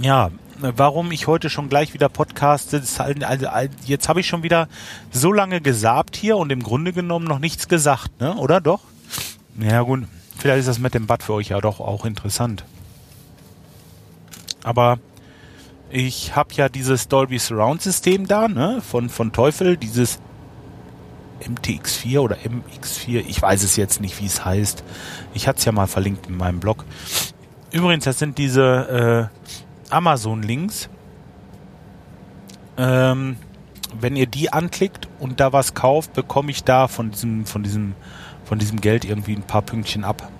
Ja, 0.00 0.30
warum 0.58 1.12
ich 1.12 1.26
heute 1.26 1.50
schon 1.50 1.68
gleich 1.68 1.94
wieder 1.94 2.08
podcaste, 2.08 2.78
ist 2.78 2.98
halt, 2.98 3.22
also, 3.22 3.46
jetzt 3.84 4.08
habe 4.08 4.20
ich 4.20 4.26
schon 4.26 4.42
wieder 4.42 4.68
so 5.10 5.32
lange 5.32 5.60
gesabt 5.60 6.16
hier 6.16 6.36
und 6.36 6.50
im 6.50 6.62
Grunde 6.62 6.92
genommen 6.92 7.26
noch 7.26 7.38
nichts 7.38 7.68
gesagt, 7.68 8.20
ne? 8.20 8.34
Oder 8.36 8.60
doch? 8.60 8.80
Ja 9.60 9.82
gut, 9.82 10.04
vielleicht 10.36 10.60
ist 10.60 10.68
das 10.68 10.78
mit 10.78 10.94
dem 10.94 11.06
Bad 11.06 11.22
für 11.22 11.34
euch 11.34 11.50
ja 11.50 11.60
doch 11.60 11.78
auch 11.78 12.04
interessant. 12.04 12.64
Aber 14.64 14.98
ich 15.92 16.34
habe 16.34 16.54
ja 16.54 16.68
dieses 16.68 17.08
Dolby 17.08 17.38
Surround 17.38 17.82
System 17.82 18.26
da, 18.26 18.48
ne, 18.48 18.80
von, 18.80 19.10
von 19.10 19.30
Teufel, 19.32 19.76
dieses 19.76 20.18
MTX4 21.42 22.20
oder 22.20 22.36
MX4, 22.36 23.24
ich 23.28 23.42
weiß 23.42 23.62
es 23.62 23.76
jetzt 23.76 24.00
nicht, 24.00 24.20
wie 24.20 24.26
es 24.26 24.44
heißt. 24.44 24.82
Ich 25.34 25.46
hatte 25.46 25.58
es 25.58 25.64
ja 25.64 25.72
mal 25.72 25.86
verlinkt 25.86 26.28
in 26.28 26.36
meinem 26.36 26.60
Blog. 26.60 26.84
Übrigens, 27.72 28.04
das 28.04 28.18
sind 28.18 28.38
diese 28.38 29.30
äh, 29.90 29.94
Amazon-Links. 29.94 30.88
Ähm, 32.78 33.36
wenn 34.00 34.16
ihr 34.16 34.26
die 34.26 34.50
anklickt 34.52 35.08
und 35.18 35.40
da 35.40 35.52
was 35.52 35.74
kauft, 35.74 36.14
bekomme 36.14 36.50
ich 36.50 36.64
da 36.64 36.88
von 36.88 37.10
diesem, 37.10 37.44
von 37.44 37.62
diesem, 37.62 37.94
von 38.44 38.58
diesem 38.58 38.80
Geld 38.80 39.04
irgendwie 39.04 39.34
ein 39.34 39.42
paar 39.42 39.62
Pünktchen 39.62 40.04
ab 40.04 40.30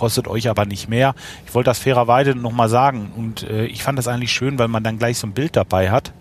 kostet 0.00 0.28
euch 0.28 0.48
aber 0.48 0.64
nicht 0.64 0.88
mehr. 0.88 1.14
Ich 1.46 1.54
wollte 1.54 1.68
das 1.68 1.78
fairerweise 1.78 2.30
nochmal 2.30 2.70
sagen 2.70 3.12
und 3.16 3.42
äh, 3.42 3.66
ich 3.66 3.82
fand 3.82 3.98
das 3.98 4.08
eigentlich 4.08 4.32
schön, 4.32 4.58
weil 4.58 4.68
man 4.68 4.82
dann 4.82 4.98
gleich 4.98 5.18
so 5.18 5.26
ein 5.26 5.32
Bild 5.32 5.56
dabei 5.56 5.90
hat 5.90 6.14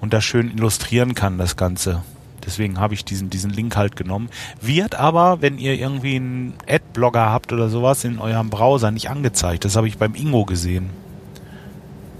und 0.00 0.12
das 0.12 0.24
schön 0.24 0.52
illustrieren 0.56 1.14
kann, 1.14 1.36
das 1.36 1.56
Ganze. 1.56 2.04
Deswegen 2.46 2.78
habe 2.78 2.94
ich 2.94 3.04
diesen, 3.04 3.28
diesen 3.28 3.50
Link 3.50 3.74
halt 3.74 3.96
genommen. 3.96 4.28
Wird 4.60 4.94
aber, 4.94 5.42
wenn 5.42 5.58
ihr 5.58 5.74
irgendwie 5.74 6.14
einen 6.14 6.54
Adblogger 6.68 7.28
habt 7.28 7.52
oder 7.52 7.68
sowas 7.68 8.04
in 8.04 8.20
eurem 8.20 8.48
Browser 8.48 8.92
nicht 8.92 9.10
angezeigt. 9.10 9.64
Das 9.64 9.74
habe 9.74 9.88
ich 9.88 9.98
beim 9.98 10.14
Ingo 10.14 10.44
gesehen. 10.44 10.90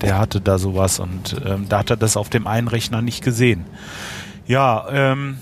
Der 0.01 0.19
hatte 0.19 0.41
da 0.41 0.59
sowas 0.59 0.99
und 0.99 1.41
ähm, 1.47 1.67
da 1.69 1.79
hat 1.79 1.91
er 1.91 1.97
das 1.97 2.17
auf 2.17 2.31
dem 2.31 2.49
einen 2.49 2.67
Rechner 2.67 3.01
nicht 3.01 3.23
gesehen. 3.23 3.65
Ja, 4.49 4.89
ähm, 4.91 5.39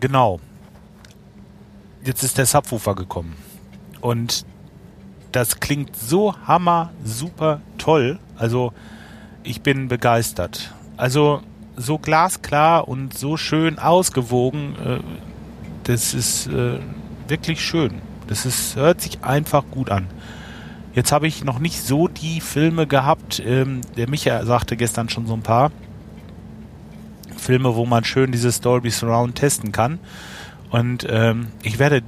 genau. 0.00 0.40
Jetzt 2.04 2.22
ist 2.22 2.36
der 2.36 2.44
Subwoofer 2.44 2.94
gekommen. 2.94 3.34
Und 4.02 4.44
das 5.38 5.60
klingt 5.60 5.94
so 5.94 6.34
hammer, 6.46 6.90
super 7.04 7.60
toll. 7.78 8.18
Also 8.36 8.72
ich 9.44 9.60
bin 9.60 9.86
begeistert. 9.86 10.74
Also 10.96 11.42
so 11.76 11.98
glasklar 11.98 12.88
und 12.88 13.16
so 13.16 13.36
schön 13.36 13.78
ausgewogen. 13.78 14.74
Äh, 14.84 14.98
das 15.84 16.12
ist 16.12 16.48
äh, 16.48 16.80
wirklich 17.28 17.60
schön. 17.60 18.02
Das 18.26 18.46
ist, 18.46 18.74
hört 18.74 19.00
sich 19.00 19.22
einfach 19.22 19.64
gut 19.70 19.90
an. 19.90 20.08
Jetzt 20.92 21.12
habe 21.12 21.28
ich 21.28 21.44
noch 21.44 21.60
nicht 21.60 21.80
so 21.80 22.08
die 22.08 22.40
Filme 22.40 22.88
gehabt. 22.88 23.40
Ähm, 23.46 23.82
der 23.96 24.08
Micha 24.08 24.44
sagte 24.44 24.76
gestern 24.76 25.08
schon 25.08 25.28
so 25.28 25.34
ein 25.34 25.42
paar 25.42 25.70
Filme, 27.36 27.76
wo 27.76 27.86
man 27.86 28.02
schön 28.02 28.32
dieses 28.32 28.60
Dolby 28.60 28.90
Surround 28.90 29.36
testen 29.36 29.70
kann. 29.70 30.00
Und 30.70 31.06
ähm, 31.08 31.48
ich 31.62 31.78
werde 31.78 32.02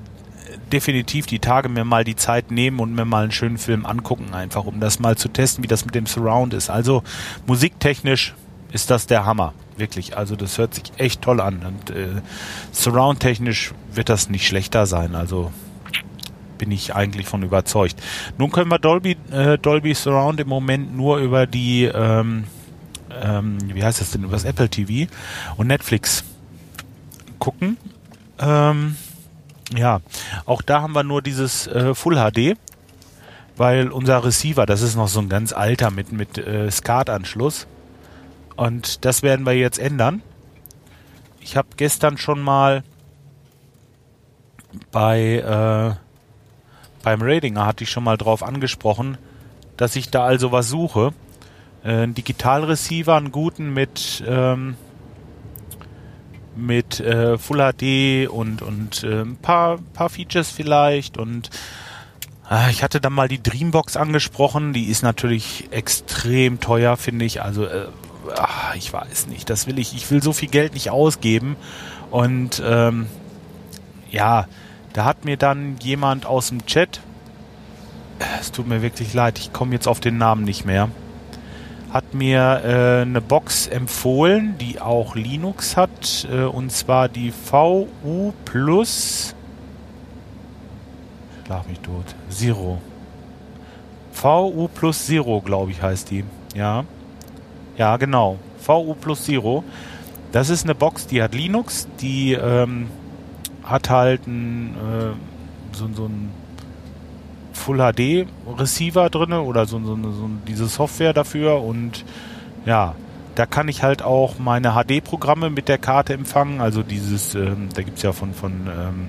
definitiv 0.72 1.26
die 1.26 1.38
Tage 1.38 1.68
mir 1.68 1.84
mal 1.84 2.04
die 2.04 2.16
Zeit 2.16 2.50
nehmen 2.50 2.80
und 2.80 2.94
mir 2.94 3.04
mal 3.04 3.24
einen 3.24 3.32
schönen 3.32 3.58
Film 3.58 3.86
angucken, 3.86 4.34
einfach 4.34 4.64
um 4.64 4.80
das 4.80 4.98
mal 4.98 5.16
zu 5.16 5.28
testen, 5.28 5.62
wie 5.64 5.68
das 5.68 5.84
mit 5.84 5.94
dem 5.94 6.06
Surround 6.06 6.54
ist. 6.54 6.70
Also 6.70 7.02
musiktechnisch 7.46 8.34
ist 8.72 8.90
das 8.90 9.06
der 9.06 9.26
Hammer, 9.26 9.52
wirklich. 9.76 10.16
Also 10.16 10.36
das 10.36 10.58
hört 10.58 10.74
sich 10.74 10.84
echt 10.96 11.22
toll 11.22 11.40
an 11.40 11.60
und 11.66 11.90
äh, 11.90 12.22
Surround-technisch 12.72 13.72
wird 13.92 14.08
das 14.08 14.30
nicht 14.30 14.46
schlechter 14.46 14.86
sein. 14.86 15.14
Also 15.14 15.52
bin 16.58 16.70
ich 16.70 16.94
eigentlich 16.94 17.26
von 17.26 17.42
überzeugt. 17.42 17.96
Nun 18.38 18.52
können 18.52 18.70
wir 18.70 18.78
Dolby, 18.78 19.16
äh, 19.32 19.58
Dolby 19.58 19.94
Surround 19.94 20.40
im 20.40 20.48
Moment 20.48 20.94
nur 20.94 21.18
über 21.18 21.46
die, 21.46 21.84
ähm, 21.84 22.44
ähm, 23.10 23.58
wie 23.74 23.82
heißt 23.82 24.00
das 24.00 24.10
denn, 24.10 24.24
über 24.24 24.34
das 24.34 24.44
Apple 24.44 24.68
TV 24.68 25.10
und 25.56 25.66
Netflix 25.68 26.22
gucken. 27.38 27.78
Ähm, 28.38 28.96
ja, 29.74 30.00
auch 30.46 30.62
da 30.62 30.82
haben 30.82 30.94
wir 30.94 31.04
nur 31.04 31.22
dieses 31.22 31.66
äh, 31.66 31.94
Full 31.94 32.16
HD, 32.16 32.56
weil 33.56 33.88
unser 33.90 34.24
Receiver, 34.24 34.66
das 34.66 34.82
ist 34.82 34.96
noch 34.96 35.08
so 35.08 35.20
ein 35.20 35.28
ganz 35.28 35.52
alter 35.52 35.90
mit, 35.90 36.12
mit 36.12 36.38
äh, 36.38 36.70
SCART-Anschluss. 36.70 37.66
Und 38.56 39.04
das 39.04 39.22
werden 39.22 39.46
wir 39.46 39.52
jetzt 39.52 39.78
ändern. 39.78 40.22
Ich 41.40 41.56
habe 41.56 41.68
gestern 41.76 42.18
schon 42.18 42.40
mal 42.40 42.82
bei 44.92 45.36
äh, 45.36 45.94
beim 47.02 47.22
Ratinger 47.22 47.66
hatte 47.66 47.84
ich 47.84 47.90
schon 47.90 48.04
mal 48.04 48.16
drauf 48.16 48.42
angesprochen, 48.42 49.16
dass 49.76 49.96
ich 49.96 50.10
da 50.10 50.24
also 50.24 50.52
was 50.52 50.68
suche. 50.68 51.12
Äh, 51.82 52.02
einen 52.02 52.14
Digitalreceiver, 52.14 53.16
einen 53.16 53.32
guten 53.32 53.72
mit 53.72 54.22
ähm, 54.26 54.76
mit 56.57 57.00
äh, 57.00 57.38
Full 57.38 57.59
HD 57.59 58.28
und, 58.28 58.62
und 58.62 59.04
äh, 59.04 59.23
ein 59.23 59.37
paar, 59.37 59.78
paar 59.95 60.09
Features 60.09 60.50
vielleicht 60.50 61.16
und 61.16 61.50
äh, 62.50 62.71
ich 62.71 62.83
hatte 62.83 63.00
dann 63.00 63.12
mal 63.12 63.28
die 63.28 63.42
Dreambox 63.42 63.97
angesprochen, 63.97 64.73
die 64.73 64.87
ist 64.87 65.02
natürlich 65.02 65.69
extrem 65.71 66.61
teuer, 66.61 66.97
finde 66.97 67.25
ich, 67.25 67.42
also 67.42 67.64
äh, 67.64 67.87
ach, 68.37 68.75
ich 68.75 68.92
weiß 68.92 69.28
nicht, 69.28 69.49
das 69.49 69.66
will 69.66 69.78
ich, 69.78 69.95
ich 69.95 70.11
will 70.11 70.23
so 70.23 70.33
viel 70.33 70.49
Geld 70.49 70.75
nicht 70.75 70.90
ausgeben. 70.90 71.57
Und 72.11 72.62
ähm, 72.64 73.07
ja, 74.11 74.47
da 74.92 75.04
hat 75.04 75.25
mir 75.25 75.37
dann 75.37 75.76
jemand 75.80 76.26
aus 76.26 76.49
dem 76.49 76.66
Chat, 76.66 77.00
es 78.40 78.50
tut 78.52 78.66
mir 78.66 78.83
wirklich 78.83 79.14
leid, 79.14 79.38
ich 79.38 79.52
komme 79.52 79.73
jetzt 79.73 79.87
auf 79.87 80.00
den 80.00 80.19
Namen 80.19 80.45
nicht 80.45 80.64
mehr, 80.64 80.88
hat 81.92 82.14
mir 82.14 82.62
äh, 82.64 83.02
eine 83.02 83.20
Box 83.20 83.66
empfohlen, 83.66 84.56
die 84.59 84.80
auch 84.80 85.14
Linux 85.14 85.76
hat, 85.76 86.28
äh, 86.30 86.44
und 86.44 86.70
zwar 86.70 87.09
die 87.09 87.32
VU 87.32 88.32
Plus 88.44 89.35
Schlag 91.50 91.68
mich 91.68 91.80
tot. 91.80 92.04
Zero. 92.28 92.78
VU 94.12 94.68
plus 94.68 95.04
Zero, 95.04 95.40
glaube 95.40 95.73
ich, 95.73 95.82
heißt 95.82 96.09
die. 96.12 96.23
Ja. 96.54 96.85
Ja, 97.76 97.97
genau. 97.97 98.38
VU 98.64 98.94
plus 98.94 99.25
Zero. 99.25 99.64
Das 100.30 100.49
ist 100.49 100.62
eine 100.62 100.76
Box, 100.76 101.09
die 101.09 101.20
hat 101.20 101.35
Linux, 101.35 101.88
die 102.00 102.35
ähm, 102.35 102.87
hat 103.64 103.90
halt 103.90 104.28
ein, 104.28 104.76
äh, 104.76 105.76
so, 105.76 105.88
so 105.92 106.04
ein 106.04 106.30
Full 107.61 107.79
HD 107.79 108.26
Receiver 108.59 109.11
drin 109.11 109.33
oder 109.33 109.67
so, 109.67 109.79
so, 109.79 109.95
so, 109.97 110.31
diese 110.49 110.67
Software 110.67 111.12
dafür 111.12 111.62
und 111.62 112.05
ja, 112.67 112.95
da 113.35 113.47
kann 113.47 113.69
ich 113.69 113.83
halt 113.83 114.02
auch 114.02 114.38
meine 114.38 114.73
HD-Programme 114.73 115.50
mit 115.50 115.69
der 115.69 115.79
Karte 115.79 116.14
empfangen. 116.14 116.61
Also 116.61 116.83
dieses, 116.83 117.35
ähm, 117.35 117.69
da 117.75 117.83
gibt 117.83 117.99
es 117.99 118.02
ja 118.02 118.12
von, 118.12 118.35
von 118.35 118.52
ähm, 118.67 119.09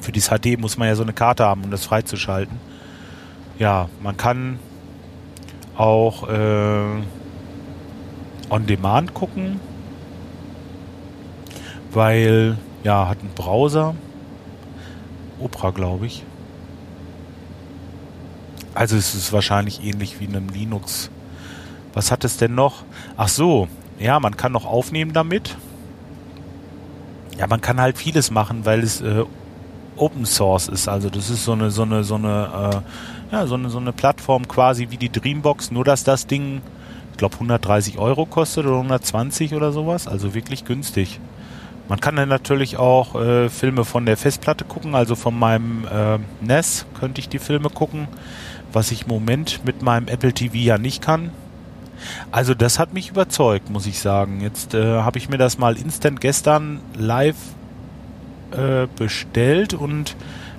für 0.00 0.12
dieses 0.12 0.30
HD 0.30 0.58
muss 0.58 0.76
man 0.76 0.88
ja 0.88 0.94
so 0.94 1.02
eine 1.02 1.12
Karte 1.12 1.44
haben, 1.44 1.64
um 1.64 1.70
das 1.70 1.84
freizuschalten. 1.84 2.58
Ja, 3.58 3.88
man 4.02 4.16
kann 4.16 4.58
auch 5.76 6.28
äh, 6.28 7.02
on 8.50 8.66
demand 8.66 9.14
gucken, 9.14 9.60
weil 11.92 12.58
ja, 12.84 13.08
hat 13.08 13.20
einen 13.20 13.34
Browser. 13.34 13.94
Opera, 15.40 15.70
glaube 15.70 16.06
ich. 16.06 16.24
Also 18.74 18.96
es 18.96 19.14
ist 19.14 19.32
wahrscheinlich 19.32 19.84
ähnlich 19.84 20.20
wie 20.20 20.24
in 20.24 20.36
einem 20.36 20.48
Linux. 20.48 21.10
Was 21.94 22.10
hat 22.10 22.24
es 22.24 22.36
denn 22.36 22.54
noch? 22.54 22.84
Ach 23.16 23.28
so, 23.28 23.68
ja, 23.98 24.18
man 24.18 24.36
kann 24.36 24.52
noch 24.52 24.64
aufnehmen 24.64 25.12
damit. 25.12 25.56
Ja, 27.38 27.46
man 27.46 27.60
kann 27.60 27.80
halt 27.80 27.98
vieles 27.98 28.30
machen, 28.30 28.64
weil 28.64 28.80
es 28.80 29.00
äh, 29.00 29.24
Open 29.96 30.24
Source 30.24 30.68
ist. 30.68 30.88
Also 30.88 31.10
das 31.10 31.30
ist 31.30 31.44
so 31.44 31.52
eine 31.52 31.70
so 31.70 31.82
eine 31.82 32.04
so 32.04 32.14
eine 32.14 32.82
äh, 33.30 33.34
ja 33.34 33.46
so 33.46 33.54
eine 33.54 33.68
so 33.68 33.78
eine 33.78 33.92
Plattform 33.92 34.48
quasi 34.48 34.88
wie 34.90 34.96
die 34.96 35.10
Dreambox, 35.10 35.70
nur 35.70 35.84
dass 35.84 36.04
das 36.04 36.26
Ding, 36.26 36.62
ich 37.10 37.18
glaube 37.18 37.34
130 37.34 37.98
Euro 37.98 38.26
kostet 38.26 38.66
oder 38.66 38.76
120 38.76 39.54
oder 39.54 39.72
sowas. 39.72 40.08
Also 40.08 40.34
wirklich 40.34 40.64
günstig. 40.64 41.20
Man 41.88 42.00
kann 42.00 42.16
dann 42.16 42.28
natürlich 42.28 42.76
auch 42.78 43.20
äh, 43.20 43.48
Filme 43.48 43.84
von 43.84 44.06
der 44.06 44.16
Festplatte 44.16 44.64
gucken, 44.64 44.94
also 44.94 45.14
von 45.14 45.38
meinem 45.38 45.84
äh, 45.84 46.18
NES 46.40 46.86
könnte 46.98 47.20
ich 47.20 47.28
die 47.28 47.38
Filme 47.38 47.70
gucken, 47.70 48.08
was 48.72 48.90
ich 48.90 49.02
im 49.02 49.08
Moment 49.08 49.64
mit 49.64 49.82
meinem 49.82 50.08
Apple 50.08 50.32
TV 50.32 50.56
ja 50.56 50.78
nicht 50.78 51.02
kann. 51.02 51.30
Also 52.30 52.54
das 52.54 52.78
hat 52.78 52.92
mich 52.92 53.10
überzeugt, 53.10 53.70
muss 53.70 53.86
ich 53.86 54.00
sagen. 54.00 54.40
Jetzt 54.40 54.74
äh, 54.74 54.98
habe 54.98 55.18
ich 55.18 55.28
mir 55.28 55.38
das 55.38 55.58
mal 55.58 55.76
instant 55.76 56.20
gestern 56.20 56.80
live 56.96 57.36
äh, 58.50 58.86
bestellt 58.96 59.74
und 59.74 60.16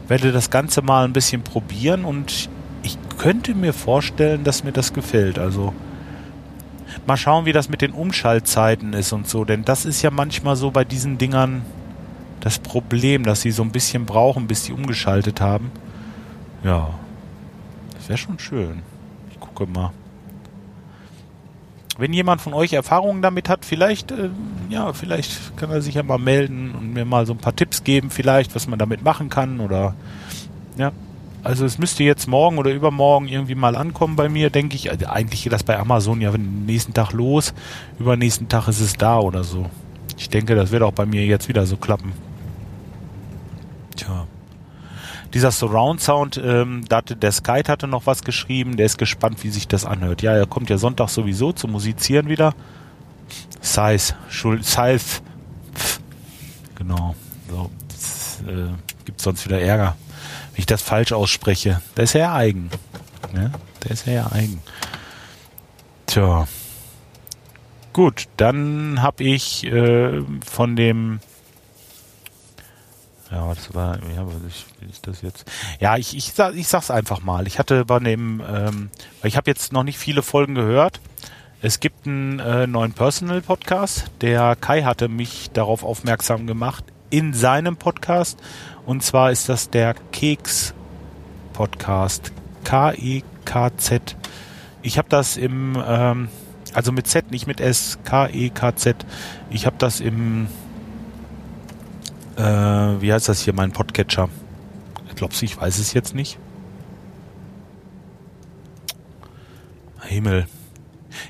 werde 0.08 0.32
das 0.32 0.50
Ganze 0.50 0.82
mal 0.82 1.06
ein 1.06 1.14
bisschen 1.14 1.44
probieren 1.44 2.06
und 2.06 2.50
ich 2.84 2.98
könnte 3.18 3.56
mir 3.56 3.74
vorstellen, 3.74 4.44
dass 4.44 4.64
mir 4.64 4.74
das 4.74 4.94
gefällt. 4.94 5.40
Also 5.40 5.74
mal 7.06 7.18
schauen, 7.18 7.46
wie 7.46 7.54
das 7.54 7.70
mit 7.70 7.82
den 7.82 7.92
Umschaltzeiten 7.92 8.94
ist 8.94 9.14
und 9.14 9.28
so, 9.28 9.46
denn 9.46 9.64
das 9.64 9.86
ist 9.86 10.02
ja 10.02 10.12
manchmal 10.12 10.56
so 10.56 10.72
bei 10.72 10.84
diesen 10.84 11.18
Dingern 11.18 11.64
das 12.42 12.60
Problem, 12.60 13.24
dass 13.24 13.42
sie 13.42 13.52
so 13.52 13.64
ein 13.64 13.72
bisschen 13.72 14.06
brauchen, 14.06 14.48
bis 14.48 14.66
sie 14.66 14.74
umgeschaltet 14.74 15.40
haben. 15.40 15.72
Ja, 16.64 16.90
das 18.04 18.10
wäre 18.10 18.18
schon 18.18 18.38
schön. 18.38 18.82
Ich 19.32 19.40
gucke 19.40 19.66
mal 19.66 19.92
wenn 21.98 22.14
jemand 22.14 22.42
von 22.42 22.54
euch 22.54 22.74
Erfahrungen 22.74 23.22
damit 23.22 23.50
hat, 23.50 23.66
vielleicht, 23.66 24.12
äh, 24.12 24.30
ja, 24.70 24.94
vielleicht 24.94 25.56
kann 25.58 25.70
er 25.70 25.82
sich 25.82 25.96
ja 25.96 26.04
mal 26.04 26.18
melden 26.18 26.74
und 26.76 26.94
mir 26.94 27.06
mal 27.06 27.26
so 27.26 27.34
ein 27.34 27.38
paar 27.38 27.56
Tipps 27.56 27.84
geben, 27.84 28.10
vielleicht, 28.10 28.56
was 28.56 28.68
man 28.68 28.80
damit 28.80 29.04
machen 29.04 29.30
kann 29.30 29.60
oder, 29.60 29.96
ja. 30.78 30.92
Also 31.44 31.66
es 31.66 31.78
müsste 31.78 32.06
jetzt 32.06 32.28
morgen 32.28 32.58
oder 32.58 32.72
übermorgen 32.72 33.28
irgendwie 33.28 33.54
mal 33.54 33.76
ankommen 33.76 34.16
bei 34.16 34.30
mir, 34.30 34.50
denke 34.50 34.76
ich. 34.78 34.90
Also 34.90 35.08
eigentlich 35.08 35.44
geht 35.44 35.52
das 35.52 35.64
bei 35.64 35.78
Amazon 35.78 36.22
ja 36.22 36.32
nächsten 36.38 36.94
Tag 36.94 37.12
los, 37.12 37.54
übernächsten 38.00 38.48
Tag 38.48 38.70
ist 38.70 38.80
es 38.80 38.96
da 38.96 39.20
oder 39.20 39.44
so. 39.44 39.70
Ich 40.18 40.30
denke, 40.30 40.56
das 40.56 40.72
wird 40.72 40.84
auch 40.84 40.94
bei 40.94 41.06
mir 41.06 41.26
jetzt 41.26 41.50
wieder 41.50 41.66
so 41.66 41.76
klappen. 41.76 42.14
Tja 43.98 44.26
dieser 45.34 45.52
Surround 45.52 46.02
Sound, 46.02 46.42
ähm, 46.44 46.86
da 46.88 46.98
hatte, 46.98 47.16
der 47.16 47.32
Skype 47.32 47.68
hatte 47.68 47.88
noch 47.88 48.06
was 48.06 48.24
geschrieben, 48.24 48.78
der 48.78 48.86
ist 48.86 48.98
gespannt, 48.98 49.44
wie 49.44 49.50
sich 49.50 49.68
das 49.68 49.86
anhört. 49.86 50.22
Ja, 50.22 50.34
er 50.34 50.46
kommt 50.46 50.70
ja 50.70 50.78
Sonntag 50.78 51.10
sowieso 51.10 51.52
zu 51.52 51.68
musizieren 51.68 52.30
wieder. 52.30 52.54
Size, 53.62 54.14
Schuld, 54.30 54.66
Size, 54.66 55.22
genau. 56.76 57.16
So, 57.50 57.70
das, 57.88 58.42
äh, 58.48 58.68
gibt 59.06 59.22
sonst 59.22 59.46
wieder 59.46 59.60
Ärger, 59.60 59.96
wenn 60.52 60.60
ich 60.60 60.66
das 60.66 60.82
falsch 60.82 61.12
ausspreche. 61.12 61.82
Der 61.98 62.04
ist 62.04 62.14
ja 62.14 62.34
eigen. 62.34 62.70
Ne? 63.34 63.52
Der 63.84 63.92
ist 63.92 64.06
ja 64.06 64.32
eigen. 64.32 64.62
Tja. 66.06 66.48
Gut, 67.92 68.28
dann 68.38 69.02
habe 69.02 69.24
ich 69.24 69.66
äh, 69.66 70.22
von 70.46 70.76
dem 70.76 71.20
ja, 73.34 73.54
das 73.54 73.74
war, 73.74 73.98
ja, 74.16 74.26
ich, 74.48 74.66
ich 74.88 75.02
das 75.02 75.22
jetzt? 75.24 75.52
Ja, 75.80 75.98
ich, 75.98 76.16
ich, 76.16 76.34
ich 76.54 76.68
sag's 76.68 76.92
einfach 76.92 77.24
mal. 77.24 77.48
Ich 77.48 77.58
hatte 77.58 77.84
bei 77.84 77.98
dem, 77.98 78.44
ähm, 78.48 78.92
ich 79.24 79.38
habe 79.38 79.50
jetzt 79.50 79.74
noch 79.74 79.82
nicht 79.84 79.98
viele 79.98 80.22
Folgen 80.22 80.54
gehört. 80.54 81.02
Es 81.60 81.80
gibt 81.80 82.06
einen 82.06 82.38
äh, 82.38 82.68
neuen 82.68 82.94
Personal-Podcast. 82.94 84.12
Der 84.22 84.56
Kai 84.56 84.84
hatte 84.84 85.08
mich 85.08 85.50
darauf 85.52 85.84
aufmerksam 85.84 86.46
gemacht 86.46 86.84
in 87.10 87.34
seinem 87.34 87.76
Podcast. 87.76 88.40
Und 88.86 89.02
zwar 89.02 89.32
ist 89.32 89.50
das 89.50 89.72
der 89.72 89.96
Keks-Podcast. 90.12 92.32
K-E-K-Z. 92.66 94.16
Ich 94.84 95.00
habe 95.00 95.10
das 95.10 95.38
im, 95.38 95.82
ähm, 95.84 96.28
also 96.74 96.92
mit 96.92 97.08
Z, 97.08 97.32
nicht 97.32 97.48
mit 97.48 97.60
S, 97.60 97.98
K-E-K-Z. 98.04 99.08
Ich 99.50 99.66
habe 99.66 99.78
das 99.80 100.02
im 100.02 100.50
äh, 102.38 103.02
wie 103.02 103.14
heißt 103.14 103.30
das 103.30 103.42
hier, 103.42 103.54
mein 103.54 103.72
Podcatcher? 103.72 104.30
Glaubst 105.16 105.42
du, 105.42 105.46
ich 105.46 105.60
weiß 105.60 105.80
es 105.80 105.94
jetzt 105.94 106.16
nicht? 106.16 106.38
Himmel. 110.02 110.48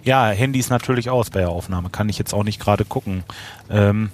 Ja, 0.04 0.30
Handy 0.30 0.60
ist 0.60 0.70
natürlich 0.70 1.10
aus 1.10 1.30
bei 1.30 1.40
der 1.40 1.50
Aufnahme. 1.50 1.90
Kann 1.90 2.10
ich 2.10 2.18
jetzt 2.18 2.34
auch 2.34 2.44
nicht 2.44 2.60
gerade 2.60 2.86
gucken. 2.86 3.24
Ähm, 3.70 4.12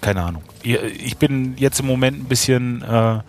keine 0.00 0.22
Ahnung. 0.22 0.42
Ich 0.62 1.16
bin 1.16 1.56
jetzt 1.56 1.80
im 1.80 1.86
Moment 1.86 2.18
ein 2.18 2.24
bisschen 2.24 2.82
äh, 2.82 3.20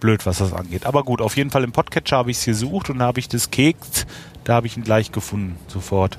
blöd, 0.00 0.26
was 0.26 0.38
das 0.38 0.52
angeht. 0.52 0.86
Aber 0.86 1.04
gut, 1.04 1.20
auf 1.20 1.36
jeden 1.36 1.50
Fall 1.50 1.64
im 1.64 1.72
Podcatcher 1.72 2.16
habe 2.18 2.30
ich 2.30 2.38
es 2.38 2.44
gesucht 2.44 2.90
und 2.90 2.98
da 2.98 3.06
habe 3.06 3.20
ich 3.20 3.28
das 3.28 3.50
Keks, 3.50 4.06
da 4.44 4.54
habe 4.54 4.66
ich 4.66 4.76
ihn 4.76 4.82
gleich 4.82 5.12
gefunden, 5.12 5.56
sofort 5.68 6.18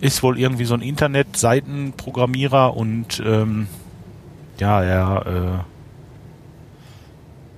ist 0.00 0.22
wohl 0.22 0.38
irgendwie 0.38 0.64
so 0.64 0.74
ein 0.74 0.80
Internet-Seitenprogrammierer 0.80 2.76
und 2.76 3.22
ähm, 3.24 3.68
ja, 4.58 4.82
er, 4.82 5.64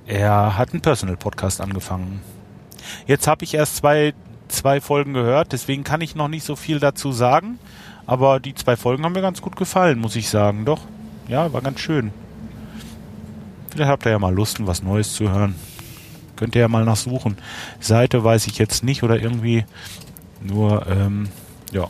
äh, 0.06 0.14
er 0.14 0.58
hat 0.58 0.72
einen 0.72 0.82
Personal-Podcast 0.82 1.60
angefangen. 1.60 2.20
Jetzt 3.06 3.26
habe 3.26 3.44
ich 3.44 3.54
erst 3.54 3.76
zwei, 3.76 4.14
zwei 4.48 4.80
Folgen 4.80 5.12
gehört, 5.14 5.52
deswegen 5.52 5.84
kann 5.84 6.00
ich 6.00 6.14
noch 6.14 6.28
nicht 6.28 6.44
so 6.44 6.56
viel 6.56 6.80
dazu 6.80 7.12
sagen. 7.12 7.58
Aber 8.04 8.40
die 8.40 8.54
zwei 8.54 8.76
Folgen 8.76 9.04
haben 9.04 9.12
mir 9.12 9.22
ganz 9.22 9.40
gut 9.40 9.54
gefallen, 9.56 9.98
muss 10.00 10.16
ich 10.16 10.28
sagen. 10.28 10.64
Doch, 10.64 10.80
ja, 11.28 11.52
war 11.52 11.62
ganz 11.62 11.78
schön. 11.80 12.10
Vielleicht 13.70 13.90
habt 13.90 14.04
ihr 14.04 14.12
ja 14.12 14.18
mal 14.18 14.34
Lust, 14.34 14.66
was 14.66 14.82
Neues 14.82 15.14
zu 15.14 15.30
hören. 15.30 15.54
Könnt 16.36 16.56
ihr 16.56 16.62
ja 16.62 16.68
mal 16.68 16.84
nachsuchen. 16.84 17.38
Seite 17.78 18.24
weiß 18.24 18.48
ich 18.48 18.58
jetzt 18.58 18.82
nicht 18.82 19.04
oder 19.04 19.20
irgendwie 19.20 19.64
nur, 20.42 20.86
ähm, 20.88 21.28
ja, 21.70 21.86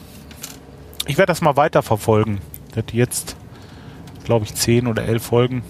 ich 1.07 1.19
werde 1.19 1.31
das 1.31 1.41
mal 1.41 1.57
weiter 1.57 1.83
verfolgen. 1.83 2.41
Das 2.75 2.85
jetzt, 2.93 3.37
glaube 4.25 4.45
ich, 4.45 4.55
zehn 4.55 4.87
oder 4.87 5.05
elf 5.05 5.25
Folgen. 5.25 5.63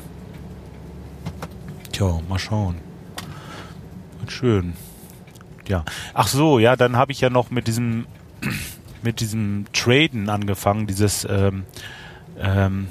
Tja, 1.93 2.21
mal 2.29 2.39
schauen. 2.39 2.77
Wird 4.21 4.33
schön. 4.33 4.75
Ja. 5.67 5.85
Ach 6.15 6.29
so, 6.29 6.59
ja, 6.59 6.77
dann 6.77 6.97
habe 6.97 7.13
ich 7.13 7.21
ja 7.21 7.31
noch 7.31 7.51
mit 7.51 7.67
diesem 7.67 8.07
mit 9.03 9.21
diesem 9.21 9.67
Traden 9.73 10.29
angefangen, 10.29 10.87
dieses 10.87 11.27
ähm, 11.29 11.65
ähm, 12.39 12.89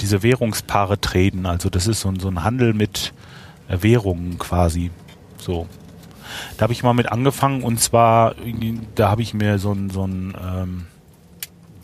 diese 0.00 0.22
Währungspaare 0.22 1.00
traden. 1.00 1.46
Also 1.46 1.68
das 1.70 1.86
ist 1.86 2.00
so, 2.00 2.12
so 2.18 2.28
ein 2.28 2.42
Handel 2.42 2.74
mit 2.74 3.12
äh, 3.68 3.78
Währungen 3.82 4.38
quasi. 4.38 4.90
So. 5.36 5.66
Da 6.56 6.62
habe 6.64 6.72
ich 6.72 6.82
mal 6.82 6.92
mit 6.94 7.10
angefangen 7.10 7.62
und 7.62 7.80
zwar, 7.80 8.34
da 8.94 9.10
habe 9.10 9.22
ich 9.22 9.34
mir 9.34 9.58
so 9.58 9.72
ein, 9.72 9.90
so 9.90 10.06
ein 10.06 10.34
ähm, 10.40 10.86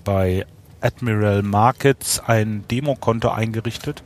bei 0.07 0.47
Admiral 0.81 1.43
Markets 1.43 2.21
ein 2.21 2.65
Demokonto 2.71 3.29
eingerichtet. 3.29 4.03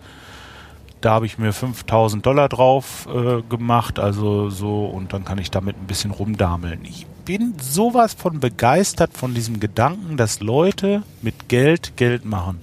Da 1.01 1.13
habe 1.13 1.27
ich 1.27 1.39
mir 1.39 1.53
5000 1.53 2.27
Dollar 2.27 2.49
drauf 2.49 3.07
äh, 3.07 3.43
gemacht, 3.43 3.99
also 3.99 4.51
so, 4.51 4.87
und 4.87 5.13
dann 5.13 5.25
kann 5.25 5.39
ich 5.39 5.51
damit 5.51 5.77
ein 5.77 5.87
bisschen 5.87 6.11
rumdameln. 6.11 6.85
Ich 6.85 7.07
bin 7.25 7.55
sowas 7.61 8.15
von 8.15 8.41
begeistert 8.41 9.17
von 9.17 9.35
diesem 9.35 9.61
Gedanken, 9.61 10.17
dass 10.17 10.41
Leute 10.41 11.03
mit 11.23 11.49
Geld 11.49 11.97
Geld 11.97 12.25
machen. 12.25 12.61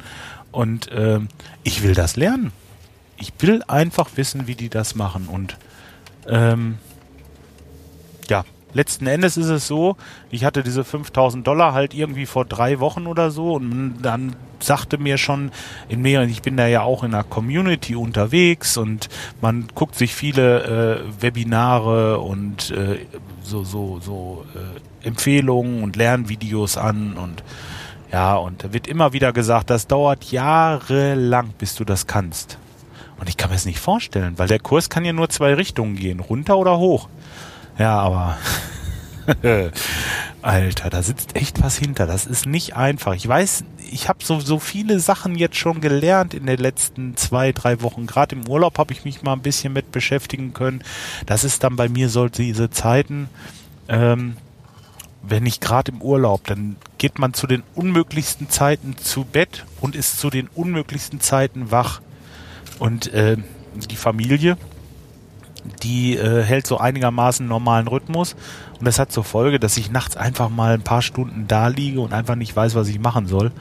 Und 0.52 0.92
äh, 0.92 1.20
ich 1.64 1.84
will 1.84 1.94
das 1.94 2.16
lernen. 2.16 2.52
ich 3.18 3.34
will 3.40 3.64
einfach 3.68 4.10
wissen, 4.16 4.48
wie 4.48 4.56
die 4.56 4.70
das 4.70 4.96
machen. 4.96 5.28
Und 5.28 5.58
ähm, 6.28 6.78
ja, 8.30 8.44
letzten 8.74 9.08
Endes 9.08 9.38
ist 9.38 9.50
es 9.50 9.68
so, 9.68 9.98
ich 10.30 10.46
hatte 10.46 10.64
diese 10.64 10.84
5000 10.84 11.46
Dollar 11.46 11.74
halt 11.74 11.94
irgendwie 11.94 12.26
vor 12.26 12.46
drei 12.46 12.80
Wochen 12.80 13.08
oder 13.08 13.32
so 13.32 13.54
und 13.54 14.00
dann 14.02 14.36
sagte 14.60 14.98
mir 14.98 15.18
schon 15.18 15.52
in 15.88 16.02
mehreren, 16.02 16.30
ich 16.30 16.42
bin 16.42 16.58
da 16.58 16.68
ja 16.68 16.82
auch 16.82 17.04
in 17.04 17.14
einer 17.14 17.24
Community 17.24 17.96
unterwegs 17.96 18.78
und 18.78 19.10
man 19.42 19.68
guckt 19.76 19.96
sich 19.96 20.16
viele 20.16 21.04
äh, 21.04 21.22
Webinare 21.22 22.20
und 22.20 22.72
äh, 22.72 23.06
so, 23.44 23.64
so, 23.64 24.00
so 24.00 24.46
äh, 24.56 25.08
Empfehlungen 25.08 25.84
und 25.84 25.96
Lernvideos 25.96 26.78
an 26.78 27.14
und 27.14 27.44
ja, 28.12 28.36
und 28.36 28.64
da 28.64 28.72
wird 28.72 28.88
immer 28.88 29.12
wieder 29.12 29.34
gesagt, 29.34 29.70
das 29.70 29.88
dauert 29.88 30.32
jahrelang, 30.32 31.50
bis 31.58 31.76
du 31.76 31.84
das 31.84 32.08
kannst. 32.08 32.58
Und 33.20 33.28
ich 33.28 33.36
kann 33.36 33.50
mir 33.50 33.56
das 33.56 33.66
nicht 33.66 33.80
vorstellen, 33.80 34.38
weil 34.38 34.48
der 34.48 34.60
Kurs 34.60 34.90
kann 34.90 35.04
ja 35.04 35.12
nur 35.12 35.30
zwei 35.30 35.54
Richtungen 35.56 35.96
gehen, 35.96 36.20
runter 36.20 36.58
oder 36.58 36.78
hoch. 36.78 37.10
Ja, 37.78 38.00
aber 38.00 38.38
Alter, 40.42 40.90
da 40.90 41.04
sitzt 41.04 41.36
echt 41.36 41.62
was 41.62 41.78
hinter. 41.78 42.08
Das 42.08 42.26
ist 42.26 42.46
nicht 42.46 42.76
einfach. 42.76 43.14
Ich 43.14 43.28
weiß, 43.28 43.66
ich 43.92 44.10
habe 44.10 44.24
so, 44.24 44.40
so 44.40 44.60
viele 44.60 45.00
Sachen 45.00 45.36
jetzt 45.36 45.58
schon 45.58 45.82
gelernt 45.82 46.34
in 46.34 46.46
den 46.46 46.60
letzten 46.60 47.18
zwei, 47.18 47.52
drei 47.52 47.82
Wochen. 47.82 48.08
Gerade 48.08 48.36
im 48.36 48.48
Urlaub 48.48 48.78
habe 48.78 48.94
ich 48.94 49.04
mich 49.06 49.24
mal 49.24 49.34
ein 49.34 49.42
bisschen 49.42 49.74
mit 49.74 49.92
beschäftigen 49.92 50.54
können. 50.54 50.84
Das 51.26 51.44
ist 51.44 51.64
dann 51.64 51.76
bei 51.76 51.90
mir 51.90 52.10
so 52.10 52.30
diese 52.30 52.70
Zeiten, 52.70 53.30
ähm, 53.90 54.38
wenn 55.22 55.46
ich 55.46 55.60
gerade 55.60 55.92
im 55.92 56.02
Urlaub, 56.02 56.46
dann 56.46 56.78
geht 56.98 57.20
man 57.20 57.34
zu 57.34 57.48
den 57.48 57.64
unmöglichsten 57.76 58.50
Zeiten 58.50 58.96
zu 58.98 59.26
Bett 59.26 59.66
und 59.82 59.96
ist 59.96 60.20
zu 60.20 60.30
den 60.30 60.48
unmöglichsten 60.48 61.20
Zeiten 61.20 61.72
wach. 61.72 62.02
Und 62.80 63.14
äh, 63.14 63.38
die 63.76 63.96
Familie, 63.96 64.58
die 65.84 66.16
äh, 66.18 66.44
hält 66.44 66.68
so 66.68 66.78
einigermaßen 66.78 67.48
normalen 67.48 67.88
Rhythmus 67.88 68.36
und 68.80 68.86
das 68.86 69.00
hat 69.00 69.12
zur 69.12 69.24
Folge, 69.24 69.60
dass 69.60 69.78
ich 69.78 69.92
nachts 69.92 70.18
einfach 70.18 70.50
mal 70.50 70.74
ein 70.74 70.82
paar 70.82 71.02
Stunden 71.02 71.48
da 71.48 71.68
liege 71.68 72.00
und 72.00 72.14
einfach 72.14 72.36
nicht 72.36 72.56
weiß, 72.56 72.76
was 72.76 72.88
ich 72.88 73.00
machen 73.00 73.28
soll. 73.28 73.52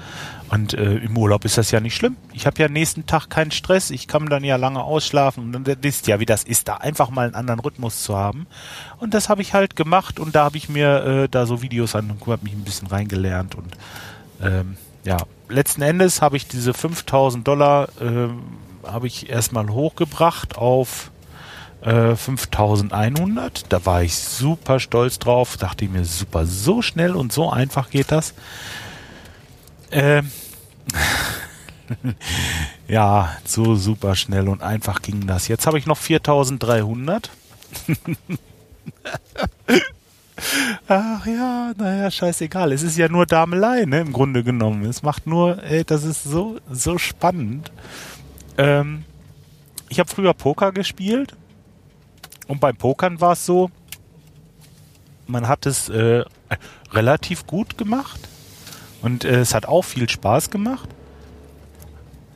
Und 0.48 0.74
äh, 0.74 0.96
im 0.98 1.16
Urlaub 1.16 1.44
ist 1.44 1.58
das 1.58 1.70
ja 1.72 1.80
nicht 1.80 1.96
schlimm. 1.96 2.16
Ich 2.32 2.46
habe 2.46 2.60
ja 2.62 2.68
nächsten 2.68 3.06
Tag 3.06 3.28
keinen 3.28 3.50
Stress, 3.50 3.90
ich 3.90 4.06
kann 4.06 4.26
dann 4.26 4.44
ja 4.44 4.56
lange 4.56 4.82
ausschlafen 4.82 5.42
und 5.42 5.52
dann 5.52 5.76
wisst 5.82 6.06
ja, 6.06 6.20
wie 6.20 6.26
das 6.26 6.44
ist, 6.44 6.68
da 6.68 6.76
einfach 6.76 7.10
mal 7.10 7.26
einen 7.26 7.34
anderen 7.34 7.60
Rhythmus 7.60 8.02
zu 8.02 8.16
haben. 8.16 8.46
Und 8.98 9.14
das 9.14 9.28
habe 9.28 9.42
ich 9.42 9.54
halt 9.54 9.74
gemacht 9.74 10.20
und 10.20 10.36
da 10.36 10.44
habe 10.44 10.56
ich 10.56 10.68
mir 10.68 11.04
äh, 11.04 11.28
da 11.28 11.46
so 11.46 11.62
Videos 11.62 11.96
an 11.96 12.10
und 12.10 12.20
habe 12.26 12.44
mich 12.44 12.52
ein 12.52 12.62
bisschen 12.62 12.86
reingelernt 12.88 13.56
und 13.56 13.76
ähm, 14.40 14.76
ja, 15.04 15.18
letzten 15.48 15.82
Endes 15.82 16.20
habe 16.20 16.36
ich 16.36 16.46
diese 16.46 16.74
5000 16.74 17.46
Dollar 17.46 17.88
äh, 18.00 18.28
habe 18.86 19.06
ich 19.06 19.30
erstmal 19.30 19.68
hochgebracht 19.68 20.58
auf 20.58 21.10
5100. 21.86 23.58
Äh, 23.58 23.64
da 23.68 23.86
war 23.86 24.02
ich 24.02 24.16
super 24.16 24.80
stolz 24.80 25.20
drauf. 25.20 25.56
Dachte 25.56 25.84
ich 25.84 25.90
mir, 25.90 26.04
super, 26.04 26.44
so 26.44 26.82
schnell 26.82 27.14
und 27.14 27.32
so 27.32 27.48
einfach 27.50 27.90
geht 27.90 28.10
das. 28.10 28.34
Ähm, 29.92 30.30
ja, 32.88 33.36
so 33.44 33.76
super 33.76 34.16
schnell 34.16 34.48
und 34.48 34.62
einfach 34.62 35.00
ging 35.00 35.28
das. 35.28 35.46
Jetzt 35.46 35.68
habe 35.68 35.78
ich 35.78 35.86
noch 35.86 35.98
4300. 35.98 37.30
Ach 40.88 41.24
ja, 41.24 41.72
naja, 41.76 42.10
scheißegal. 42.10 42.72
Es 42.72 42.82
ist 42.82 42.98
ja 42.98 43.08
nur 43.08 43.26
Damelei, 43.26 43.84
ne, 43.84 44.00
im 44.00 44.12
Grunde 44.12 44.42
genommen. 44.42 44.84
Es 44.86 45.04
macht 45.04 45.28
nur, 45.28 45.62
ey, 45.62 45.84
das 45.84 46.02
ist 46.02 46.24
so, 46.24 46.58
so 46.68 46.98
spannend. 46.98 47.70
Ähm, 48.58 49.04
ich 49.88 50.00
habe 50.00 50.10
früher 50.10 50.34
Poker 50.34 50.72
gespielt 50.72 51.36
und 52.46 52.60
beim 52.60 52.76
Pokern 52.76 53.20
war 53.20 53.32
es 53.32 53.46
so, 53.46 53.70
man 55.26 55.48
hat 55.48 55.66
es 55.66 55.88
äh, 55.88 56.24
relativ 56.92 57.46
gut 57.46 57.78
gemacht 57.78 58.20
und 59.02 59.24
äh, 59.24 59.40
es 59.40 59.54
hat 59.54 59.66
auch 59.66 59.82
viel 59.82 60.08
Spaß 60.08 60.50
gemacht. 60.50 60.88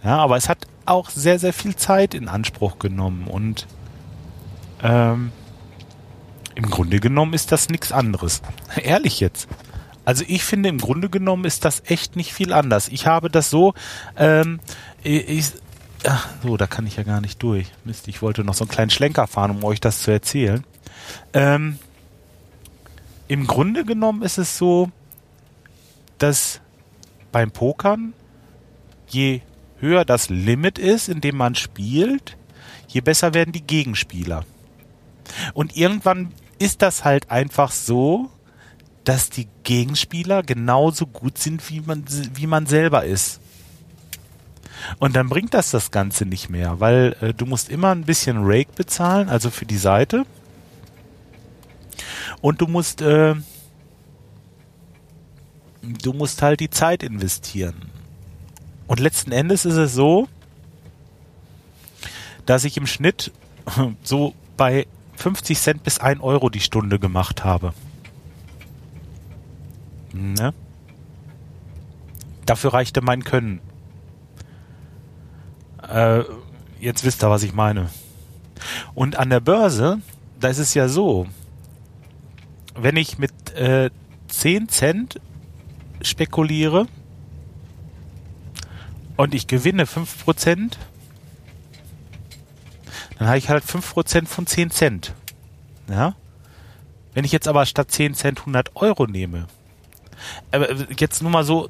Ja, 0.02 0.18
aber 0.18 0.36
es 0.36 0.48
hat 0.48 0.66
auch 0.86 1.10
sehr, 1.10 1.38
sehr 1.38 1.52
viel 1.52 1.76
Zeit 1.76 2.14
in 2.14 2.28
Anspruch 2.28 2.78
genommen 2.78 3.26
und 3.26 3.66
ähm, 4.82 5.30
im 6.54 6.68
Grunde 6.68 7.00
genommen 7.00 7.32
ist 7.32 7.52
das 7.52 7.68
nichts 7.68 7.92
anderes. 7.92 8.42
Ehrlich 8.76 9.20
jetzt. 9.20 9.48
Also 10.04 10.24
ich 10.26 10.42
finde, 10.44 10.68
im 10.68 10.78
Grunde 10.78 11.08
genommen 11.08 11.44
ist 11.44 11.64
das 11.64 11.82
echt 11.86 12.16
nicht 12.16 12.32
viel 12.32 12.52
anders. 12.52 12.88
Ich 12.88 13.06
habe 13.06 13.30
das 13.30 13.50
so, 13.50 13.74
ähm, 14.16 14.58
ich, 15.02 15.52
Ach, 16.06 16.28
so, 16.42 16.56
da 16.56 16.66
kann 16.66 16.86
ich 16.86 16.96
ja 16.96 17.02
gar 17.02 17.20
nicht 17.20 17.42
durch. 17.42 17.66
Mist, 17.84 18.08
ich 18.08 18.22
wollte 18.22 18.42
noch 18.44 18.54
so 18.54 18.64
einen 18.64 18.70
kleinen 18.70 18.90
Schlenker 18.90 19.26
fahren, 19.26 19.50
um 19.50 19.64
euch 19.64 19.80
das 19.80 20.02
zu 20.02 20.10
erzählen. 20.10 20.64
Ähm, 21.32 21.78
Im 23.28 23.46
Grunde 23.46 23.84
genommen 23.84 24.22
ist 24.22 24.38
es 24.38 24.56
so, 24.56 24.90
dass 26.18 26.60
beim 27.32 27.50
Pokern 27.50 28.14
je 29.08 29.40
höher 29.78 30.04
das 30.04 30.28
Limit 30.30 30.78
ist, 30.78 31.08
in 31.08 31.20
dem 31.20 31.36
man 31.36 31.54
spielt, 31.54 32.36
je 32.88 33.00
besser 33.00 33.34
werden 33.34 33.52
die 33.52 33.62
Gegenspieler. 33.62 34.44
Und 35.54 35.76
irgendwann 35.76 36.32
ist 36.58 36.82
das 36.82 37.04
halt 37.04 37.30
einfach 37.30 37.72
so, 37.72 38.30
dass 39.04 39.30
die 39.30 39.48
Gegenspieler 39.64 40.42
genauso 40.42 41.06
gut 41.06 41.38
sind, 41.38 41.68
wie 41.70 41.80
man, 41.80 42.04
wie 42.34 42.46
man 42.46 42.66
selber 42.66 43.04
ist. 43.04 43.40
Und 44.98 45.16
dann 45.16 45.28
bringt 45.28 45.54
das 45.54 45.70
das 45.70 45.90
Ganze 45.90 46.26
nicht 46.26 46.50
mehr, 46.50 46.80
weil 46.80 47.16
äh, 47.20 47.34
du 47.34 47.46
musst 47.46 47.68
immer 47.68 47.90
ein 47.90 48.04
bisschen 48.04 48.38
Rake 48.40 48.72
bezahlen, 48.74 49.28
also 49.28 49.50
für 49.50 49.66
die 49.66 49.76
Seite. 49.76 50.24
Und 52.40 52.60
du 52.60 52.66
musst, 52.66 53.02
äh, 53.02 53.34
du 55.82 56.12
musst 56.12 56.42
halt 56.42 56.60
die 56.60 56.70
Zeit 56.70 57.02
investieren. 57.02 57.90
Und 58.86 59.00
letzten 59.00 59.32
Endes 59.32 59.64
ist 59.64 59.76
es 59.76 59.94
so, 59.94 60.28
dass 62.46 62.64
ich 62.64 62.76
im 62.76 62.86
Schnitt 62.86 63.32
so 64.02 64.34
bei 64.56 64.86
50 65.16 65.58
Cent 65.58 65.82
bis 65.84 65.98
1 65.98 66.20
Euro 66.20 66.48
die 66.48 66.60
Stunde 66.60 66.98
gemacht 66.98 67.44
habe. 67.44 67.74
Ne? 70.12 70.52
Dafür 72.46 72.72
reichte 72.72 73.00
mein 73.00 73.22
Können. 73.22 73.60
Äh, 75.90 76.24
jetzt 76.78 77.04
wisst 77.04 77.22
ihr, 77.24 77.30
was 77.30 77.42
ich 77.42 77.52
meine. 77.52 77.90
Und 78.94 79.16
an 79.16 79.30
der 79.30 79.40
Börse, 79.40 80.00
da 80.38 80.48
ist 80.48 80.58
es 80.58 80.74
ja 80.74 80.88
so, 80.88 81.26
wenn 82.74 82.96
ich 82.96 83.18
mit 83.18 83.32
äh, 83.54 83.90
10 84.28 84.68
Cent 84.68 85.20
spekuliere 86.02 86.86
und 89.16 89.34
ich 89.34 89.46
gewinne 89.46 89.84
5%, 89.84 90.72
dann 93.18 93.28
habe 93.28 93.38
ich 93.38 93.50
halt 93.50 93.64
5% 93.64 94.26
von 94.26 94.46
10 94.46 94.70
Cent. 94.70 95.14
Ja? 95.88 96.14
Wenn 97.12 97.24
ich 97.24 97.32
jetzt 97.32 97.48
aber 97.48 97.66
statt 97.66 97.90
10 97.90 98.14
Cent 98.14 98.40
100 98.40 98.76
Euro 98.76 99.06
nehme, 99.06 99.46
aber 100.52 100.68
jetzt 100.96 101.22
nur 101.22 101.30
mal 101.30 101.44
so 101.44 101.68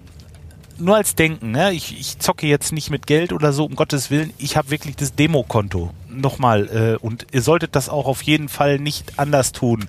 nur 0.80 0.96
als 0.96 1.14
Denken, 1.14 1.52
ne? 1.52 1.72
ich, 1.72 1.98
ich 1.98 2.18
zocke 2.18 2.46
jetzt 2.46 2.72
nicht 2.72 2.90
mit 2.90 3.06
Geld 3.06 3.32
oder 3.32 3.52
so, 3.52 3.64
um 3.64 3.76
Gottes 3.76 4.10
Willen, 4.10 4.32
ich 4.38 4.56
habe 4.56 4.70
wirklich 4.70 4.96
das 4.96 5.14
Demokonto. 5.14 5.90
Nochmal, 6.08 6.68
äh, 6.68 7.04
und 7.04 7.26
ihr 7.32 7.42
solltet 7.42 7.76
das 7.76 7.88
auch 7.88 8.06
auf 8.06 8.22
jeden 8.22 8.48
Fall 8.48 8.78
nicht 8.78 9.18
anders 9.18 9.52
tun. 9.52 9.88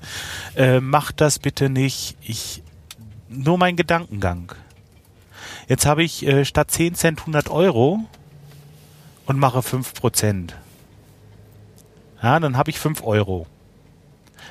Äh, 0.56 0.80
macht 0.80 1.22
das 1.22 1.40
bitte 1.40 1.70
nicht. 1.70 2.16
Ich, 2.22 2.64
nur 3.30 3.58
mein 3.58 3.76
Gedankengang. 3.76 4.54
Jetzt 5.68 5.86
habe 5.86 6.04
ich 6.04 6.26
äh, 6.26 6.46
statt 6.46 6.72
10 6.72 6.96
Cent 6.96 7.20
100 7.22 7.50
Euro 7.50 8.02
und 9.26 9.40
mache 9.40 9.60
5%. 9.60 10.52
Ja, 12.22 12.40
dann 12.40 12.58
habe 12.58 12.70
ich 12.70 12.80
5 12.80 13.04
Euro. 13.04 13.48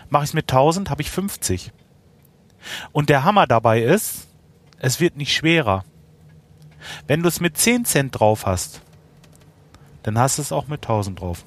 Mache 0.08 0.24
ich 0.24 0.30
es 0.30 0.34
mit 0.34 0.50
1000, 0.50 0.90
habe 0.90 1.02
ich 1.02 1.10
50. 1.10 1.72
Und 2.92 3.08
der 3.10 3.24
Hammer 3.24 3.46
dabei 3.46 3.82
ist, 3.82 4.26
es 4.78 4.98
wird 5.00 5.16
nicht 5.16 5.34
schwerer. 5.34 5.84
Wenn 7.06 7.22
du 7.22 7.28
es 7.28 7.40
mit 7.40 7.56
10 7.56 7.84
Cent 7.84 8.18
drauf 8.18 8.46
hast, 8.46 8.82
dann 10.02 10.18
hast 10.18 10.38
du 10.38 10.42
es 10.42 10.52
auch 10.52 10.68
mit 10.68 10.82
1000 10.82 11.20
drauf. 11.20 11.44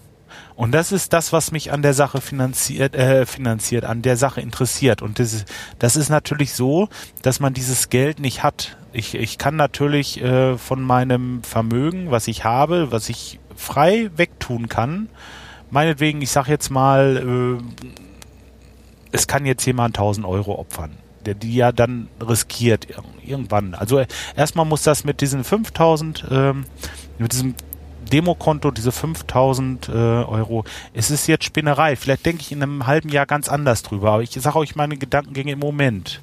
Und 0.55 0.71
das 0.71 0.91
ist 0.91 1.13
das, 1.13 1.33
was 1.33 1.51
mich 1.51 1.71
an 1.71 1.81
der 1.81 1.93
Sache 1.93 2.21
finanziert, 2.21 2.95
äh, 2.95 3.25
finanziert, 3.25 3.85
an 3.85 4.01
der 4.01 4.17
Sache 4.17 4.41
interessiert. 4.41 5.01
Und 5.01 5.19
das 5.19 5.33
ist, 5.33 5.45
das 5.79 5.95
ist 5.95 6.09
natürlich 6.09 6.53
so, 6.53 6.89
dass 7.21 7.39
man 7.39 7.53
dieses 7.53 7.89
Geld 7.89 8.19
nicht 8.19 8.43
hat. 8.43 8.77
Ich, 8.91 9.15
ich 9.15 9.37
kann 9.37 9.55
natürlich 9.55 10.21
äh, 10.21 10.57
von 10.57 10.81
meinem 10.81 11.43
Vermögen, 11.43 12.11
was 12.11 12.27
ich 12.27 12.43
habe, 12.43 12.91
was 12.91 13.09
ich 13.09 13.39
frei 13.55 14.09
wegtun 14.15 14.69
kann, 14.69 15.09
meinetwegen, 15.71 16.21
ich 16.21 16.31
sag 16.31 16.47
jetzt 16.47 16.69
mal, 16.69 17.59
äh, 17.59 17.95
es 19.11 19.27
kann 19.27 19.45
jetzt 19.45 19.65
jemand 19.65 19.97
1000 19.97 20.25
Euro 20.25 20.59
opfern 20.59 20.91
der 21.25 21.35
die 21.35 21.55
ja 21.55 21.71
dann 21.71 22.07
riskiert 22.21 22.87
irgendwann. 23.25 23.73
Also 23.73 24.03
erstmal 24.35 24.65
muss 24.65 24.83
das 24.83 25.03
mit 25.03 25.21
diesen 25.21 25.43
5000, 25.43 26.25
ähm, 26.31 26.65
mit 27.17 27.31
diesem 27.31 27.55
Demokonto, 28.11 28.71
diese 28.71 28.91
5000 28.91 29.89
äh, 29.89 29.91
Euro, 29.91 30.65
es 30.93 31.09
ist 31.09 31.27
jetzt 31.27 31.45
Spinnerei. 31.45 31.95
Vielleicht 31.95 32.25
denke 32.25 32.41
ich 32.41 32.51
in 32.51 32.61
einem 32.61 32.85
halben 32.85 33.09
Jahr 33.09 33.25
ganz 33.25 33.49
anders 33.49 33.81
drüber, 33.81 34.11
aber 34.11 34.23
ich 34.23 34.31
sage 34.31 34.57
euch 34.57 34.75
meine 34.75 34.97
Gedankengänge 34.97 35.53
im 35.53 35.59
Moment. 35.59 36.21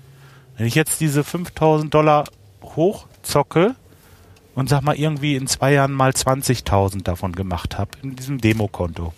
Wenn 0.57 0.67
ich 0.67 0.75
jetzt 0.75 1.01
diese 1.01 1.25
5000 1.25 1.93
Dollar 1.93 2.25
hochzocke 2.63 3.75
und 4.55 4.69
sag 4.69 4.83
mal 4.83 4.95
irgendwie 4.95 5.37
in 5.37 5.47
zwei 5.47 5.73
Jahren 5.73 5.93
mal 5.93 6.11
20.000 6.11 7.03
davon 7.03 7.33
gemacht 7.33 7.79
habe, 7.79 7.91
in 8.03 8.15
diesem 8.15 8.41
Demokonto, 8.41 9.13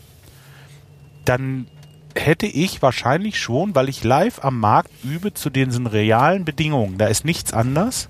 dann 1.24 1.66
hätte 2.14 2.46
ich 2.46 2.82
wahrscheinlich 2.82 3.38
schon, 3.38 3.74
weil 3.74 3.88
ich 3.88 4.04
live 4.04 4.44
am 4.44 4.58
Markt 4.60 4.90
übe 5.04 5.34
zu 5.34 5.50
diesen 5.50 5.86
realen 5.86 6.44
Bedingungen, 6.44 6.98
da 6.98 7.06
ist 7.06 7.24
nichts 7.24 7.52
anders. 7.52 8.08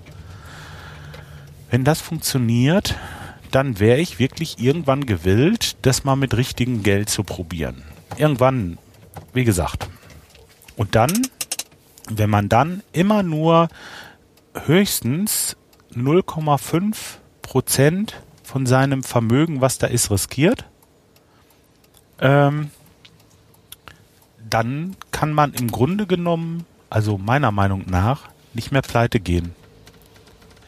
Wenn 1.69 1.83
das 1.83 2.01
funktioniert, 2.01 2.95
dann 3.51 3.79
wäre 3.79 3.99
ich 3.99 4.19
wirklich 4.19 4.59
irgendwann 4.59 5.05
gewillt, 5.05 5.77
das 5.83 6.03
mal 6.03 6.15
mit 6.15 6.35
richtigem 6.35 6.83
Geld 6.83 7.09
zu 7.09 7.23
probieren. 7.23 7.83
Irgendwann, 8.17 8.77
wie 9.33 9.43
gesagt. 9.43 9.87
Und 10.75 10.95
dann, 10.95 11.11
wenn 12.09 12.29
man 12.29 12.49
dann 12.49 12.83
immer 12.93 13.23
nur 13.23 13.69
höchstens 14.65 15.55
0,5 15.95 16.95
Prozent 17.41 18.21
von 18.43 18.65
seinem 18.65 19.03
Vermögen, 19.03 19.61
was 19.61 19.77
da 19.77 19.87
ist, 19.87 20.11
riskiert, 20.11 20.65
ähm, 22.19 22.71
dann 24.53 24.95
kann 25.11 25.33
man 25.33 25.53
im 25.53 25.71
Grunde 25.71 26.05
genommen, 26.05 26.65
also 26.89 27.17
meiner 27.17 27.51
Meinung 27.51 27.85
nach, 27.87 28.29
nicht 28.53 28.71
mehr 28.71 28.83
pleite 28.83 29.19
gehen. 29.19 29.55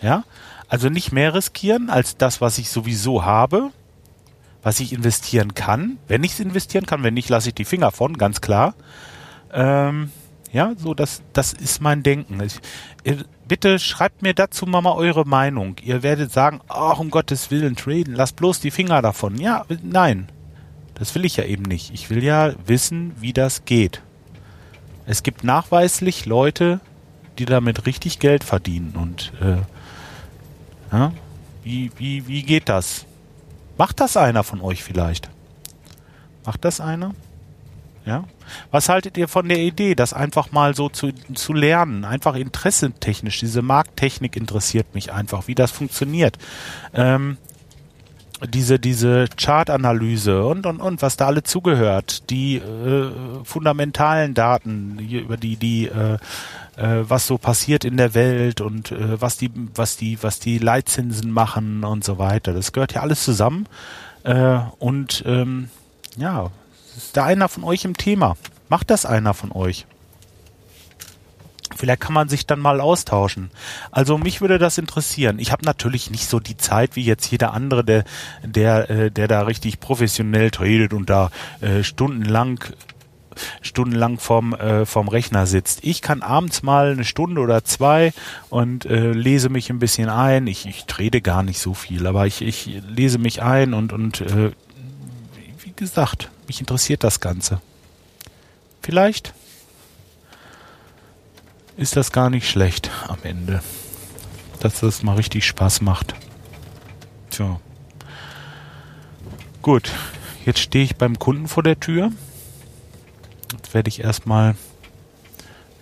Ja? 0.01 0.23
Also 0.67 0.89
nicht 0.89 1.11
mehr 1.11 1.35
riskieren 1.35 1.89
als 1.91 2.17
das, 2.17 2.41
was 2.41 2.57
ich 2.57 2.69
sowieso 2.69 3.23
habe, 3.23 3.71
was 4.63 4.79
ich 4.79 4.91
investieren 4.91 5.53
kann. 5.53 5.97
Wenn 6.07 6.23
ich 6.23 6.33
es 6.33 6.39
investieren 6.39 6.87
kann, 6.87 7.03
wenn 7.03 7.13
nicht, 7.13 7.29
lasse 7.29 7.49
ich 7.49 7.55
die 7.55 7.65
Finger 7.65 7.91
von, 7.91 8.17
ganz 8.17 8.41
klar. 8.41 8.73
Ähm, 9.53 10.11
ja, 10.51 10.73
so 10.77 10.95
das, 10.95 11.21
das 11.33 11.53
ist 11.53 11.81
mein 11.81 12.01
Denken. 12.01 12.41
Ich, 12.41 12.59
bitte 13.47 13.77
schreibt 13.77 14.23
mir 14.23 14.33
dazu 14.33 14.65
mal, 14.65 14.83
eure 14.85 15.25
Meinung. 15.25 15.75
Ihr 15.83 16.01
werdet 16.01 16.31
sagen, 16.31 16.61
ach 16.67 16.97
um 16.97 17.11
Gottes 17.11 17.51
Willen, 17.51 17.75
traden, 17.75 18.15
lasst 18.15 18.35
bloß 18.37 18.61
die 18.61 18.71
Finger 18.71 19.03
davon. 19.03 19.37
Ja, 19.37 19.65
nein, 19.83 20.27
das 20.95 21.13
will 21.13 21.25
ich 21.25 21.38
ja 21.38 21.43
eben 21.43 21.63
nicht. 21.63 21.93
Ich 21.93 22.10
will 22.10 22.23
ja 22.23 22.53
wissen, 22.65 23.13
wie 23.19 23.34
das 23.34 23.65
geht. 23.65 24.01
Es 25.05 25.23
gibt 25.23 25.43
nachweislich 25.43 26.25
Leute, 26.25 26.79
die 27.38 27.45
damit 27.45 27.86
richtig 27.86 28.19
Geld 28.19 28.43
verdienen. 28.43 28.95
Und 28.95 29.34
äh, 29.41 29.58
ja, 30.91 31.12
wie, 31.63 31.91
wie, 31.97 32.27
wie 32.27 32.43
geht 32.43 32.69
das? 32.69 33.05
Macht 33.77 33.99
das 33.99 34.17
einer 34.17 34.43
von 34.43 34.62
euch 34.62 34.84
vielleicht? 34.84 35.29
Macht 36.45 36.63
das 36.63 36.79
einer? 36.79 37.13
Ja. 38.05 38.23
Was 38.69 38.88
haltet 38.88 39.17
ihr 39.17 39.27
von 39.27 39.49
der 39.49 39.58
Idee, 39.58 39.95
das 39.95 40.13
einfach 40.13 40.51
mal 40.51 40.75
so 40.75 40.89
zu, 40.89 41.12
zu 41.34 41.53
lernen? 41.53 42.05
Einfach 42.05 42.36
interessentechnisch. 42.36 43.39
Diese 43.39 43.63
Markttechnik 43.63 44.36
interessiert 44.36 44.93
mich 44.93 45.12
einfach, 45.12 45.47
wie 45.47 45.55
das 45.55 45.71
funktioniert. 45.71 46.38
Ähm, 46.93 47.38
diese, 48.47 48.79
diese 48.79 49.25
Chartanalyse 49.38 50.45
und, 50.45 50.65
und, 50.65 50.79
und, 50.79 51.01
was 51.01 51.17
da 51.17 51.27
alle 51.27 51.43
zugehört, 51.43 52.29
die 52.29 52.58
äh, 52.58 53.12
fundamentalen 53.43 54.34
Daten, 54.34 54.99
über 54.99 55.38
die, 55.38 55.55
die, 55.55 55.88
äh, 55.88 56.17
äh, 56.77 57.10
was 57.10 57.27
so 57.27 57.38
passiert 57.38 57.86
in 57.86 57.97
der 57.97 58.13
Welt 58.13 58.62
und 58.62 58.91
äh, 58.91 59.19
was 59.21 59.38
die, 59.38 59.51
was 59.73 59.97
die, 59.97 60.21
was 60.21 60.39
die 60.39 60.58
Leitzinsen 60.58 61.31
machen 61.31 61.84
und 61.84 62.03
so 62.03 62.17
weiter. 62.17 62.53
Das 62.53 62.71
gehört 62.71 62.93
ja 62.93 63.01
alles 63.01 63.23
zusammen. 63.23 63.67
Äh, 64.23 64.60
und 64.79 65.23
ähm, 65.25 65.69
ja, 66.17 66.51
ist 66.97 67.15
da 67.15 67.25
einer 67.25 67.49
von 67.49 67.63
euch 67.63 67.86
im 67.86 67.97
Thema? 67.97 68.38
Macht 68.69 68.89
das 68.89 69.05
einer 69.05 69.34
von 69.34 69.51
euch? 69.51 69.86
Vielleicht 71.75 72.01
kann 72.01 72.13
man 72.13 72.29
sich 72.29 72.45
dann 72.45 72.59
mal 72.59 72.79
austauschen. 72.79 73.51
Also 73.91 74.17
mich 74.17 74.41
würde 74.41 74.57
das 74.57 74.77
interessieren. 74.77 75.39
Ich 75.39 75.51
habe 75.51 75.65
natürlich 75.65 76.09
nicht 76.09 76.27
so 76.27 76.39
die 76.39 76.57
Zeit 76.57 76.95
wie 76.95 77.03
jetzt 77.03 77.29
jeder 77.29 77.53
andere, 77.53 77.83
der 77.83 78.03
der 78.43 78.89
äh, 78.89 79.11
der 79.11 79.27
da 79.27 79.41
richtig 79.41 79.79
professionell 79.79 80.51
tradet 80.51 80.93
und 80.93 81.09
da 81.09 81.31
äh, 81.61 81.83
stundenlang 81.83 82.59
stundenlang 83.61 84.17
vom 84.19 84.53
äh, 84.53 84.85
vom 84.85 85.07
Rechner 85.07 85.45
sitzt. 85.45 85.79
Ich 85.83 86.01
kann 86.01 86.21
abends 86.21 86.63
mal 86.63 86.91
eine 86.91 87.03
Stunde 87.03 87.41
oder 87.41 87.63
zwei 87.63 88.13
und 88.49 88.85
äh, 88.85 89.11
lese 89.11 89.49
mich 89.49 89.69
ein 89.69 89.79
bisschen 89.79 90.09
ein. 90.09 90.47
Ich 90.47 90.65
ich 90.65 90.85
trade 90.85 91.21
gar 91.21 91.43
nicht 91.43 91.59
so 91.59 91.73
viel, 91.73 92.07
aber 92.07 92.25
ich 92.25 92.41
ich 92.41 92.81
lese 92.88 93.17
mich 93.17 93.41
ein 93.41 93.73
und 93.73 93.91
und 93.91 94.21
äh, 94.21 94.51
wie 95.63 95.73
gesagt, 95.75 96.29
mich 96.47 96.59
interessiert 96.59 97.03
das 97.03 97.19
Ganze. 97.19 97.59
Vielleicht 98.81 99.33
ist 101.77 101.95
das 101.95 102.11
gar 102.11 102.29
nicht 102.29 102.49
schlecht 102.49 102.89
am 103.07 103.17
Ende. 103.23 103.61
Dass 104.59 104.79
das 104.79 105.03
mal 105.03 105.15
richtig 105.15 105.45
Spaß 105.45 105.81
macht. 105.81 106.15
Tja. 107.29 107.59
Gut, 109.61 109.91
jetzt 110.45 110.59
stehe 110.59 110.85
ich 110.85 110.95
beim 110.95 111.19
Kunden 111.19 111.47
vor 111.47 111.63
der 111.63 111.79
Tür. 111.79 112.11
Jetzt 113.51 113.73
werde 113.73 113.89
ich 113.89 113.99
erstmal 113.99 114.55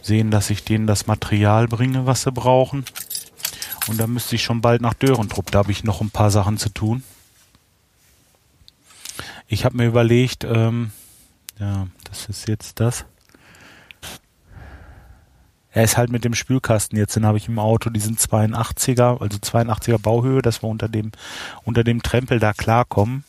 sehen, 0.01 0.31
dass 0.31 0.49
ich 0.49 0.63
denen 0.63 0.87
das 0.87 1.07
Material 1.07 1.67
bringe, 1.67 2.05
was 2.05 2.23
sie 2.23 2.31
brauchen. 2.31 2.85
Und 3.87 3.99
dann 3.99 4.13
müsste 4.13 4.35
ich 4.35 4.43
schon 4.43 4.61
bald 4.61 4.81
nach 4.81 4.93
Dörentrupp. 4.93 5.51
Da 5.51 5.59
habe 5.59 5.71
ich 5.71 5.83
noch 5.83 6.01
ein 6.01 6.11
paar 6.11 6.31
Sachen 6.31 6.57
zu 6.57 6.69
tun. 6.69 7.03
Ich 9.47 9.65
habe 9.65 9.77
mir 9.77 9.87
überlegt, 9.87 10.45
ähm, 10.45 10.91
ja, 11.59 11.87
das 12.05 12.27
ist 12.27 12.47
jetzt 12.47 12.79
das. 12.79 13.05
Er 15.73 15.83
ist 15.83 15.97
halt 15.97 16.11
mit 16.11 16.23
dem 16.23 16.35
Spülkasten 16.35 16.97
jetzt, 16.99 17.15
den 17.15 17.25
habe 17.25 17.39
ich 17.39 17.47
im 17.47 17.57
Auto, 17.57 17.89
diesen 17.89 18.15
82er, 18.15 19.19
also 19.19 19.37
82er 19.39 19.97
Bauhöhe, 19.97 20.43
dass 20.43 20.61
wir 20.61 20.69
unter 20.69 20.87
dem, 20.87 21.11
unter 21.63 21.83
dem 21.83 22.03
Trempel 22.03 22.39
da 22.39 22.53
klarkommen. 22.53 23.23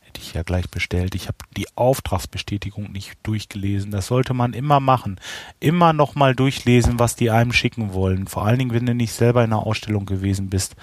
Hätte 0.00 0.20
ich 0.20 0.34
ja 0.34 0.42
gleich 0.42 0.68
bestellt. 0.68 1.14
Ich 1.14 1.26
habe 1.26 1.38
die 1.56 1.66
Auftragsbestätigung 1.74 2.92
nicht 2.92 3.14
durchgelesen. 3.22 3.90
Das 3.90 4.08
sollte 4.08 4.34
man 4.34 4.52
immer 4.52 4.78
machen. 4.78 5.18
Immer 5.58 5.94
nochmal 5.94 6.34
durchlesen, 6.34 6.98
was 6.98 7.16
die 7.16 7.30
einem 7.30 7.52
schicken 7.54 7.94
wollen. 7.94 8.26
Vor 8.26 8.44
allen 8.44 8.58
Dingen, 8.58 8.72
wenn 8.72 8.86
du 8.86 8.94
nicht 8.94 9.12
selber 9.12 9.42
in 9.42 9.52
einer 9.52 9.66
Ausstellung 9.66 10.04
gewesen 10.04 10.50
bist. 10.50 10.76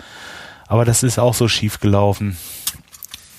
Aber 0.68 0.84
das 0.84 1.04
ist 1.04 1.20
auch 1.20 1.36
so 1.36 1.48
schief 1.48 1.80
gelaufen. 1.80 2.38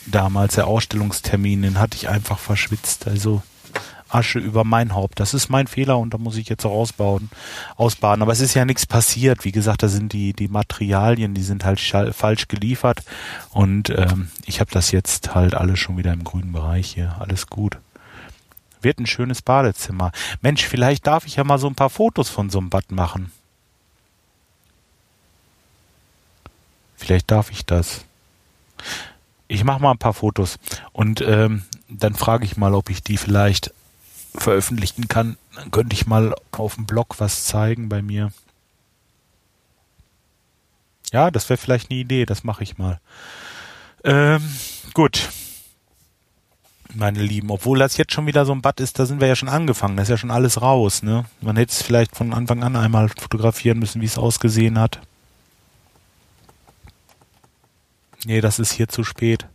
Damals 0.06 0.54
der 0.54 0.68
Ausstellungstermin, 0.68 1.62
den 1.62 1.80
hatte 1.80 1.96
ich 1.96 2.08
einfach 2.08 2.38
verschwitzt. 2.38 3.08
Also 3.08 3.42
Asche 4.08 4.38
über 4.38 4.64
mein 4.64 4.94
Haupt. 4.94 5.20
Das 5.20 5.34
ist 5.34 5.48
mein 5.48 5.66
Fehler 5.66 5.98
und 5.98 6.14
da 6.14 6.18
muss 6.18 6.36
ich 6.36 6.48
jetzt 6.48 6.64
auch 6.64 6.72
ausbaden. 6.72 7.30
Aber 8.22 8.32
es 8.32 8.40
ist 8.40 8.54
ja 8.54 8.64
nichts 8.64 8.86
passiert. 8.86 9.44
Wie 9.44 9.52
gesagt, 9.52 9.82
da 9.82 9.88
sind 9.88 10.12
die, 10.12 10.32
die 10.32 10.48
Materialien, 10.48 11.34
die 11.34 11.42
sind 11.42 11.64
halt 11.64 11.80
falsch 11.80 12.48
geliefert 12.48 13.02
und 13.50 13.90
ähm, 13.90 14.30
ich 14.44 14.60
habe 14.60 14.70
das 14.70 14.92
jetzt 14.92 15.34
halt 15.34 15.54
alles 15.54 15.78
schon 15.78 15.96
wieder 15.96 16.12
im 16.12 16.24
grünen 16.24 16.52
Bereich 16.52 16.94
hier. 16.94 17.16
Alles 17.18 17.48
gut. 17.48 17.78
Wird 18.82 19.00
ein 19.00 19.06
schönes 19.06 19.42
Badezimmer. 19.42 20.12
Mensch, 20.40 20.64
vielleicht 20.64 21.06
darf 21.06 21.26
ich 21.26 21.36
ja 21.36 21.44
mal 21.44 21.58
so 21.58 21.66
ein 21.66 21.74
paar 21.74 21.90
Fotos 21.90 22.28
von 22.28 22.50
so 22.50 22.58
einem 22.58 22.70
Bad 22.70 22.92
machen. 22.92 23.32
Vielleicht 26.96 27.30
darf 27.30 27.50
ich 27.50 27.66
das. 27.66 28.04
Ich 29.48 29.64
mache 29.64 29.80
mal 29.80 29.92
ein 29.92 29.98
paar 29.98 30.14
Fotos 30.14 30.58
und 30.92 31.20
ähm, 31.20 31.64
dann 31.88 32.14
frage 32.14 32.44
ich 32.44 32.56
mal, 32.56 32.74
ob 32.74 32.90
ich 32.90 33.02
die 33.02 33.16
vielleicht 33.16 33.72
veröffentlichen 34.40 35.09
kann, 35.09 35.37
dann 35.55 35.70
könnte 35.70 35.94
ich 35.94 36.07
mal 36.07 36.35
auf 36.53 36.77
dem 36.77 36.87
Blog 36.87 37.16
was 37.18 37.44
zeigen 37.44 37.88
bei 37.88 38.03
mir. 38.03 38.33
Ja, 41.12 41.31
das 41.31 41.49
wäre 41.49 41.59
vielleicht 41.59 41.90
eine 41.90 42.01
Idee, 42.01 42.27
das 42.27 42.44
mache 42.44 42.62
ich 42.62 42.79
mal. 42.79 43.01
Ähm, 44.05 44.42
gut. 44.94 45.29
Meine 46.94 47.22
Lieben, 47.22 47.51
obwohl 47.51 47.79
das 47.79 47.96
jetzt 47.96 48.12
schon 48.12 48.27
wieder 48.27 48.46
so 48.46 48.53
ein 48.53 48.62
Bad 48.62 48.81
ist, 48.81 48.99
da 48.99 49.07
sind 49.07 49.20
wir 49.20 49.29
ja 49.29 49.37
schon 49.37 49.51
angefangen, 49.51 49.96
da 49.96 50.03
ist 50.03 50.09
ja 50.09 50.16
schon 50.16 50.31
alles 50.31 50.62
raus, 50.62 51.03
ne? 51.03 51.27
Man 51.42 51.57
hätte 51.57 51.72
es 51.72 51.83
vielleicht 51.83 52.16
von 52.16 52.33
Anfang 52.33 52.62
an 52.62 52.75
einmal 52.75 53.09
fotografieren 53.09 53.79
müssen, 53.79 54.01
wie 54.01 54.07
es 54.07 54.16
ausgesehen 54.16 54.79
hat. 54.79 55.01
Nee, 58.25 58.40
das 58.40 58.59
ist 58.59 58.72
hier 58.72 58.88
zu 58.88 59.05
spät. 59.05 59.46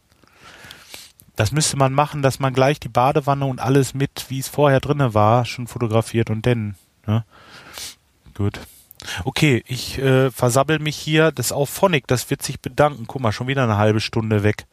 Das 1.35 1.51
müsste 1.51 1.77
man 1.77 1.93
machen, 1.93 2.21
dass 2.21 2.39
man 2.39 2.53
gleich 2.53 2.79
die 2.79 2.89
Badewanne 2.89 3.45
und 3.45 3.59
alles 3.59 3.93
mit, 3.93 4.25
wie 4.29 4.39
es 4.39 4.47
vorher 4.47 4.79
drinne 4.79 5.13
war, 5.13 5.45
schon 5.45 5.67
fotografiert 5.67 6.29
und 6.29 6.45
dann. 6.45 6.75
Ne? 7.07 7.23
Gut. 8.33 8.59
Okay, 9.23 9.63
ich 9.67 9.97
äh, 9.97 10.29
versabbel 10.29 10.79
mich 10.79 10.95
hier. 10.95 11.31
Das 11.31 11.51
auf 11.51 11.69
Phonic, 11.69 12.07
das 12.07 12.29
wird 12.29 12.43
sich 12.43 12.59
bedanken. 12.59 13.05
Guck 13.07 13.21
mal, 13.21 13.31
schon 13.31 13.47
wieder 13.47 13.63
eine 13.63 13.77
halbe 13.77 13.99
Stunde 13.99 14.43
weg. 14.43 14.65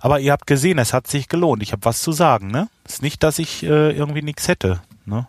Aber 0.00 0.20
ihr 0.20 0.32
habt 0.32 0.46
gesehen, 0.46 0.78
es 0.78 0.92
hat 0.92 1.06
sich 1.06 1.28
gelohnt. 1.28 1.62
Ich 1.62 1.72
habe 1.72 1.84
was 1.84 2.02
zu 2.02 2.12
sagen, 2.12 2.48
ne? 2.48 2.68
Ist 2.86 3.02
nicht, 3.02 3.22
dass 3.22 3.38
ich 3.38 3.62
äh, 3.62 3.90
irgendwie 3.92 4.22
nichts 4.22 4.48
hätte, 4.48 4.80
ne? 5.04 5.26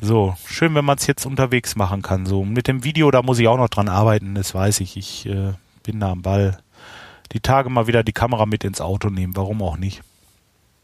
So, 0.00 0.36
schön, 0.46 0.74
wenn 0.74 0.84
man 0.84 0.98
es 0.98 1.06
jetzt 1.06 1.24
unterwegs 1.24 1.74
machen 1.74 2.02
kann. 2.02 2.26
So, 2.26 2.44
mit 2.44 2.68
dem 2.68 2.84
Video, 2.84 3.10
da 3.10 3.22
muss 3.22 3.38
ich 3.38 3.48
auch 3.48 3.56
noch 3.56 3.70
dran 3.70 3.88
arbeiten, 3.88 4.34
das 4.34 4.54
weiß 4.54 4.80
ich. 4.80 4.96
Ich 4.96 5.26
äh, 5.26 5.52
bin 5.82 6.00
da 6.00 6.10
am 6.10 6.22
Ball. 6.22 6.58
Die 7.32 7.40
Tage 7.40 7.70
mal 7.70 7.86
wieder 7.86 8.02
die 8.02 8.12
Kamera 8.12 8.46
mit 8.46 8.64
ins 8.64 8.80
Auto 8.80 9.08
nehmen. 9.08 9.36
Warum 9.36 9.62
auch 9.62 9.76
nicht? 9.76 10.02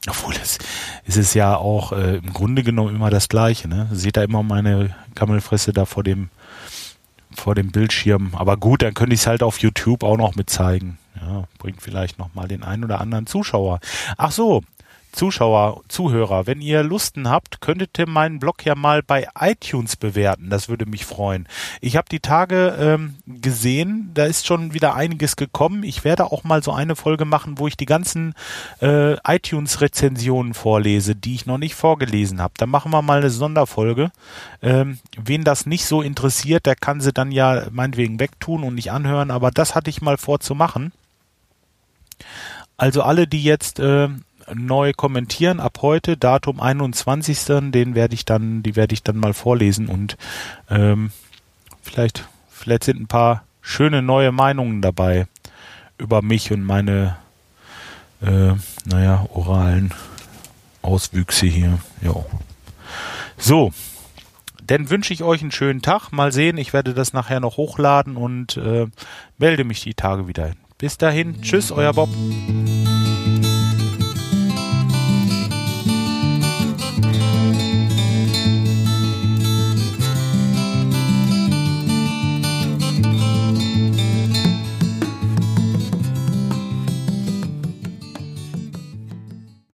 Obwohl, 0.09 0.35
es, 0.35 0.59
ist 1.07 1.35
ja 1.35 1.57
auch 1.57 1.93
äh, 1.93 2.17
im 2.17 2.33
Grunde 2.33 2.65
genommen 2.65 2.95
immer 2.95 3.11
das 3.11 3.29
Gleiche. 3.29 3.69
Ne? 3.69 3.89
Seht 3.93 4.17
da 4.17 4.25
immer 4.25 4.43
meine 4.43 4.95
Kammelfresse 5.15 5.73
da 5.73 5.85
vor 5.85 6.03
dem, 6.03 6.31
vor 7.35 7.55
dem 7.55 7.71
Bildschirm. 7.71 8.33
Aber 8.35 8.57
gut, 8.57 8.83
dann 8.83 8.95
könnte 8.95 9.15
ich 9.15 9.21
es 9.21 9.27
halt 9.29 9.45
auf 9.45 9.59
YouTube 9.59 10.03
auch 10.03 10.17
noch 10.17 10.35
mit 10.35 10.51
zeigen. 10.51 10.99
Ja, 11.21 11.45
bringt 11.59 11.81
vielleicht 11.81 12.19
noch 12.19 12.35
mal 12.35 12.49
den 12.49 12.65
einen 12.65 12.85
oder 12.85 13.01
anderen 13.01 13.27
Zuschauer. 13.27 13.79
Ach 14.17 14.33
so, 14.33 14.63
Zuschauer, 15.13 15.83
Zuhörer, 15.89 16.47
wenn 16.47 16.63
ihr 16.63 16.83
Lusten 16.83 17.29
habt, 17.29 17.61
könntet 17.61 17.99
ihr 17.99 18.09
meinen 18.09 18.39
Blog 18.39 18.65
ja 18.65 18.75
mal 18.75 19.03
bei 19.03 19.29
iTunes 19.39 19.97
bewerten. 19.97 20.49
Das 20.49 20.71
würde 20.71 20.87
mich 20.87 21.05
freuen. 21.05 21.47
Ich 21.83 21.97
habe 21.97 22.09
die 22.11 22.21
Tage 22.21 22.77
ähm, 22.81 23.17
gesehen, 23.27 24.11
da 24.15 24.25
ist 24.25 24.47
schon 24.47 24.73
wieder 24.73 24.95
einiges 24.95 25.37
gekommen. 25.37 25.83
Ich 25.83 26.05
werde 26.05 26.33
auch 26.33 26.45
mal 26.45 26.63
so 26.63 26.73
eine 26.73 26.97
Folge 26.97 27.27
machen, 27.27 27.59
wo 27.59 27.67
ich 27.67 27.77
die 27.77 27.87
ganzen 27.87 28.35
äh, 28.81 29.15
iTunes-Rezensionen 29.25 30.55
vorlese, 30.55 31.15
die 31.15 31.35
ich 31.35 31.45
noch 31.45 31.59
nicht 31.59 31.75
vorgelesen 31.75 32.41
habe. 32.41 32.55
Da 32.57 32.65
machen 32.65 32.91
wir 32.91 33.03
mal 33.03 33.19
eine 33.19 33.31
Sonderfolge. 33.31 34.11
Ähm, 34.63 34.99
wen 35.23 35.45
das 35.45 35.67
nicht 35.67 35.85
so 35.85 36.01
interessiert, 36.01 36.65
der 36.65 36.75
kann 36.75 37.03
sie 37.03 37.13
dann 37.13 37.33
ja 37.33 37.67
meinetwegen 37.71 38.19
wegtun 38.19 38.65
und 38.65 38.75
nicht 38.75 38.91
anhören. 38.91 39.31
Aber 39.31 39.51
das 39.51 39.75
hatte 39.75 39.91
ich 39.91 40.01
mal 40.01 40.17
vor 40.17 40.41
zu 40.41 40.55
machen. 40.55 40.93
Also 42.77 43.03
alle, 43.03 43.27
die 43.27 43.45
jetzt 43.45 43.79
äh, 43.79 44.09
neu 44.55 44.93
kommentieren 44.93 45.61
ab 45.61 45.79
heute, 45.83 46.17
Datum 46.17 46.61
21. 46.61 47.71
Den 47.71 47.95
werde 47.95 48.15
ich 48.15 48.25
dann, 48.25 48.63
die 48.63 48.77
werde 48.77 48.95
ich 48.95 49.03
dann 49.03 49.17
mal 49.17 49.35
vorlesen 49.35 49.89
und 49.89 50.17
ähm, 50.71 51.11
vielleicht, 51.83 52.29
vielleicht 52.51 52.85
sind 52.85 53.01
ein 53.01 53.07
paar 53.07 53.45
schöne 53.61 54.03
neue 54.03 54.33
Meinungen 54.33 54.83
dabei 54.83 55.27
über 55.99 56.23
mich 56.23 56.51
und 56.53 56.63
meine, 56.65 57.17
äh, 58.21 58.55
naja, 58.85 59.27
oralen 59.33 59.93
Auswüchse 60.83 61.47
hier. 61.47 61.79
Ja. 62.03 62.15
So, 63.37 63.73
dann 64.67 64.91
wünsche 64.91 65.13
ich 65.13 65.23
euch 65.23 65.43
einen 65.43 65.53
schönen 65.53 65.83
Tag. 65.83 66.11
Mal 66.13 66.33
sehen, 66.33 66.57
ich 66.57 66.73
werde 66.73 66.95
das 66.95 67.13
nachher 67.13 67.41
noch 67.41 67.57
hochladen 67.57 68.17
und 68.17 68.57
äh, 68.57 68.87
melde 69.39 69.65
mich 69.65 69.83
die 69.83 69.95
Tage 69.95 70.29
wieder. 70.29 70.53
Bis 70.79 70.99
dahin, 70.99 71.43
tschüss, 71.43 71.71
euer 71.71 71.93
Bob. 71.93 72.09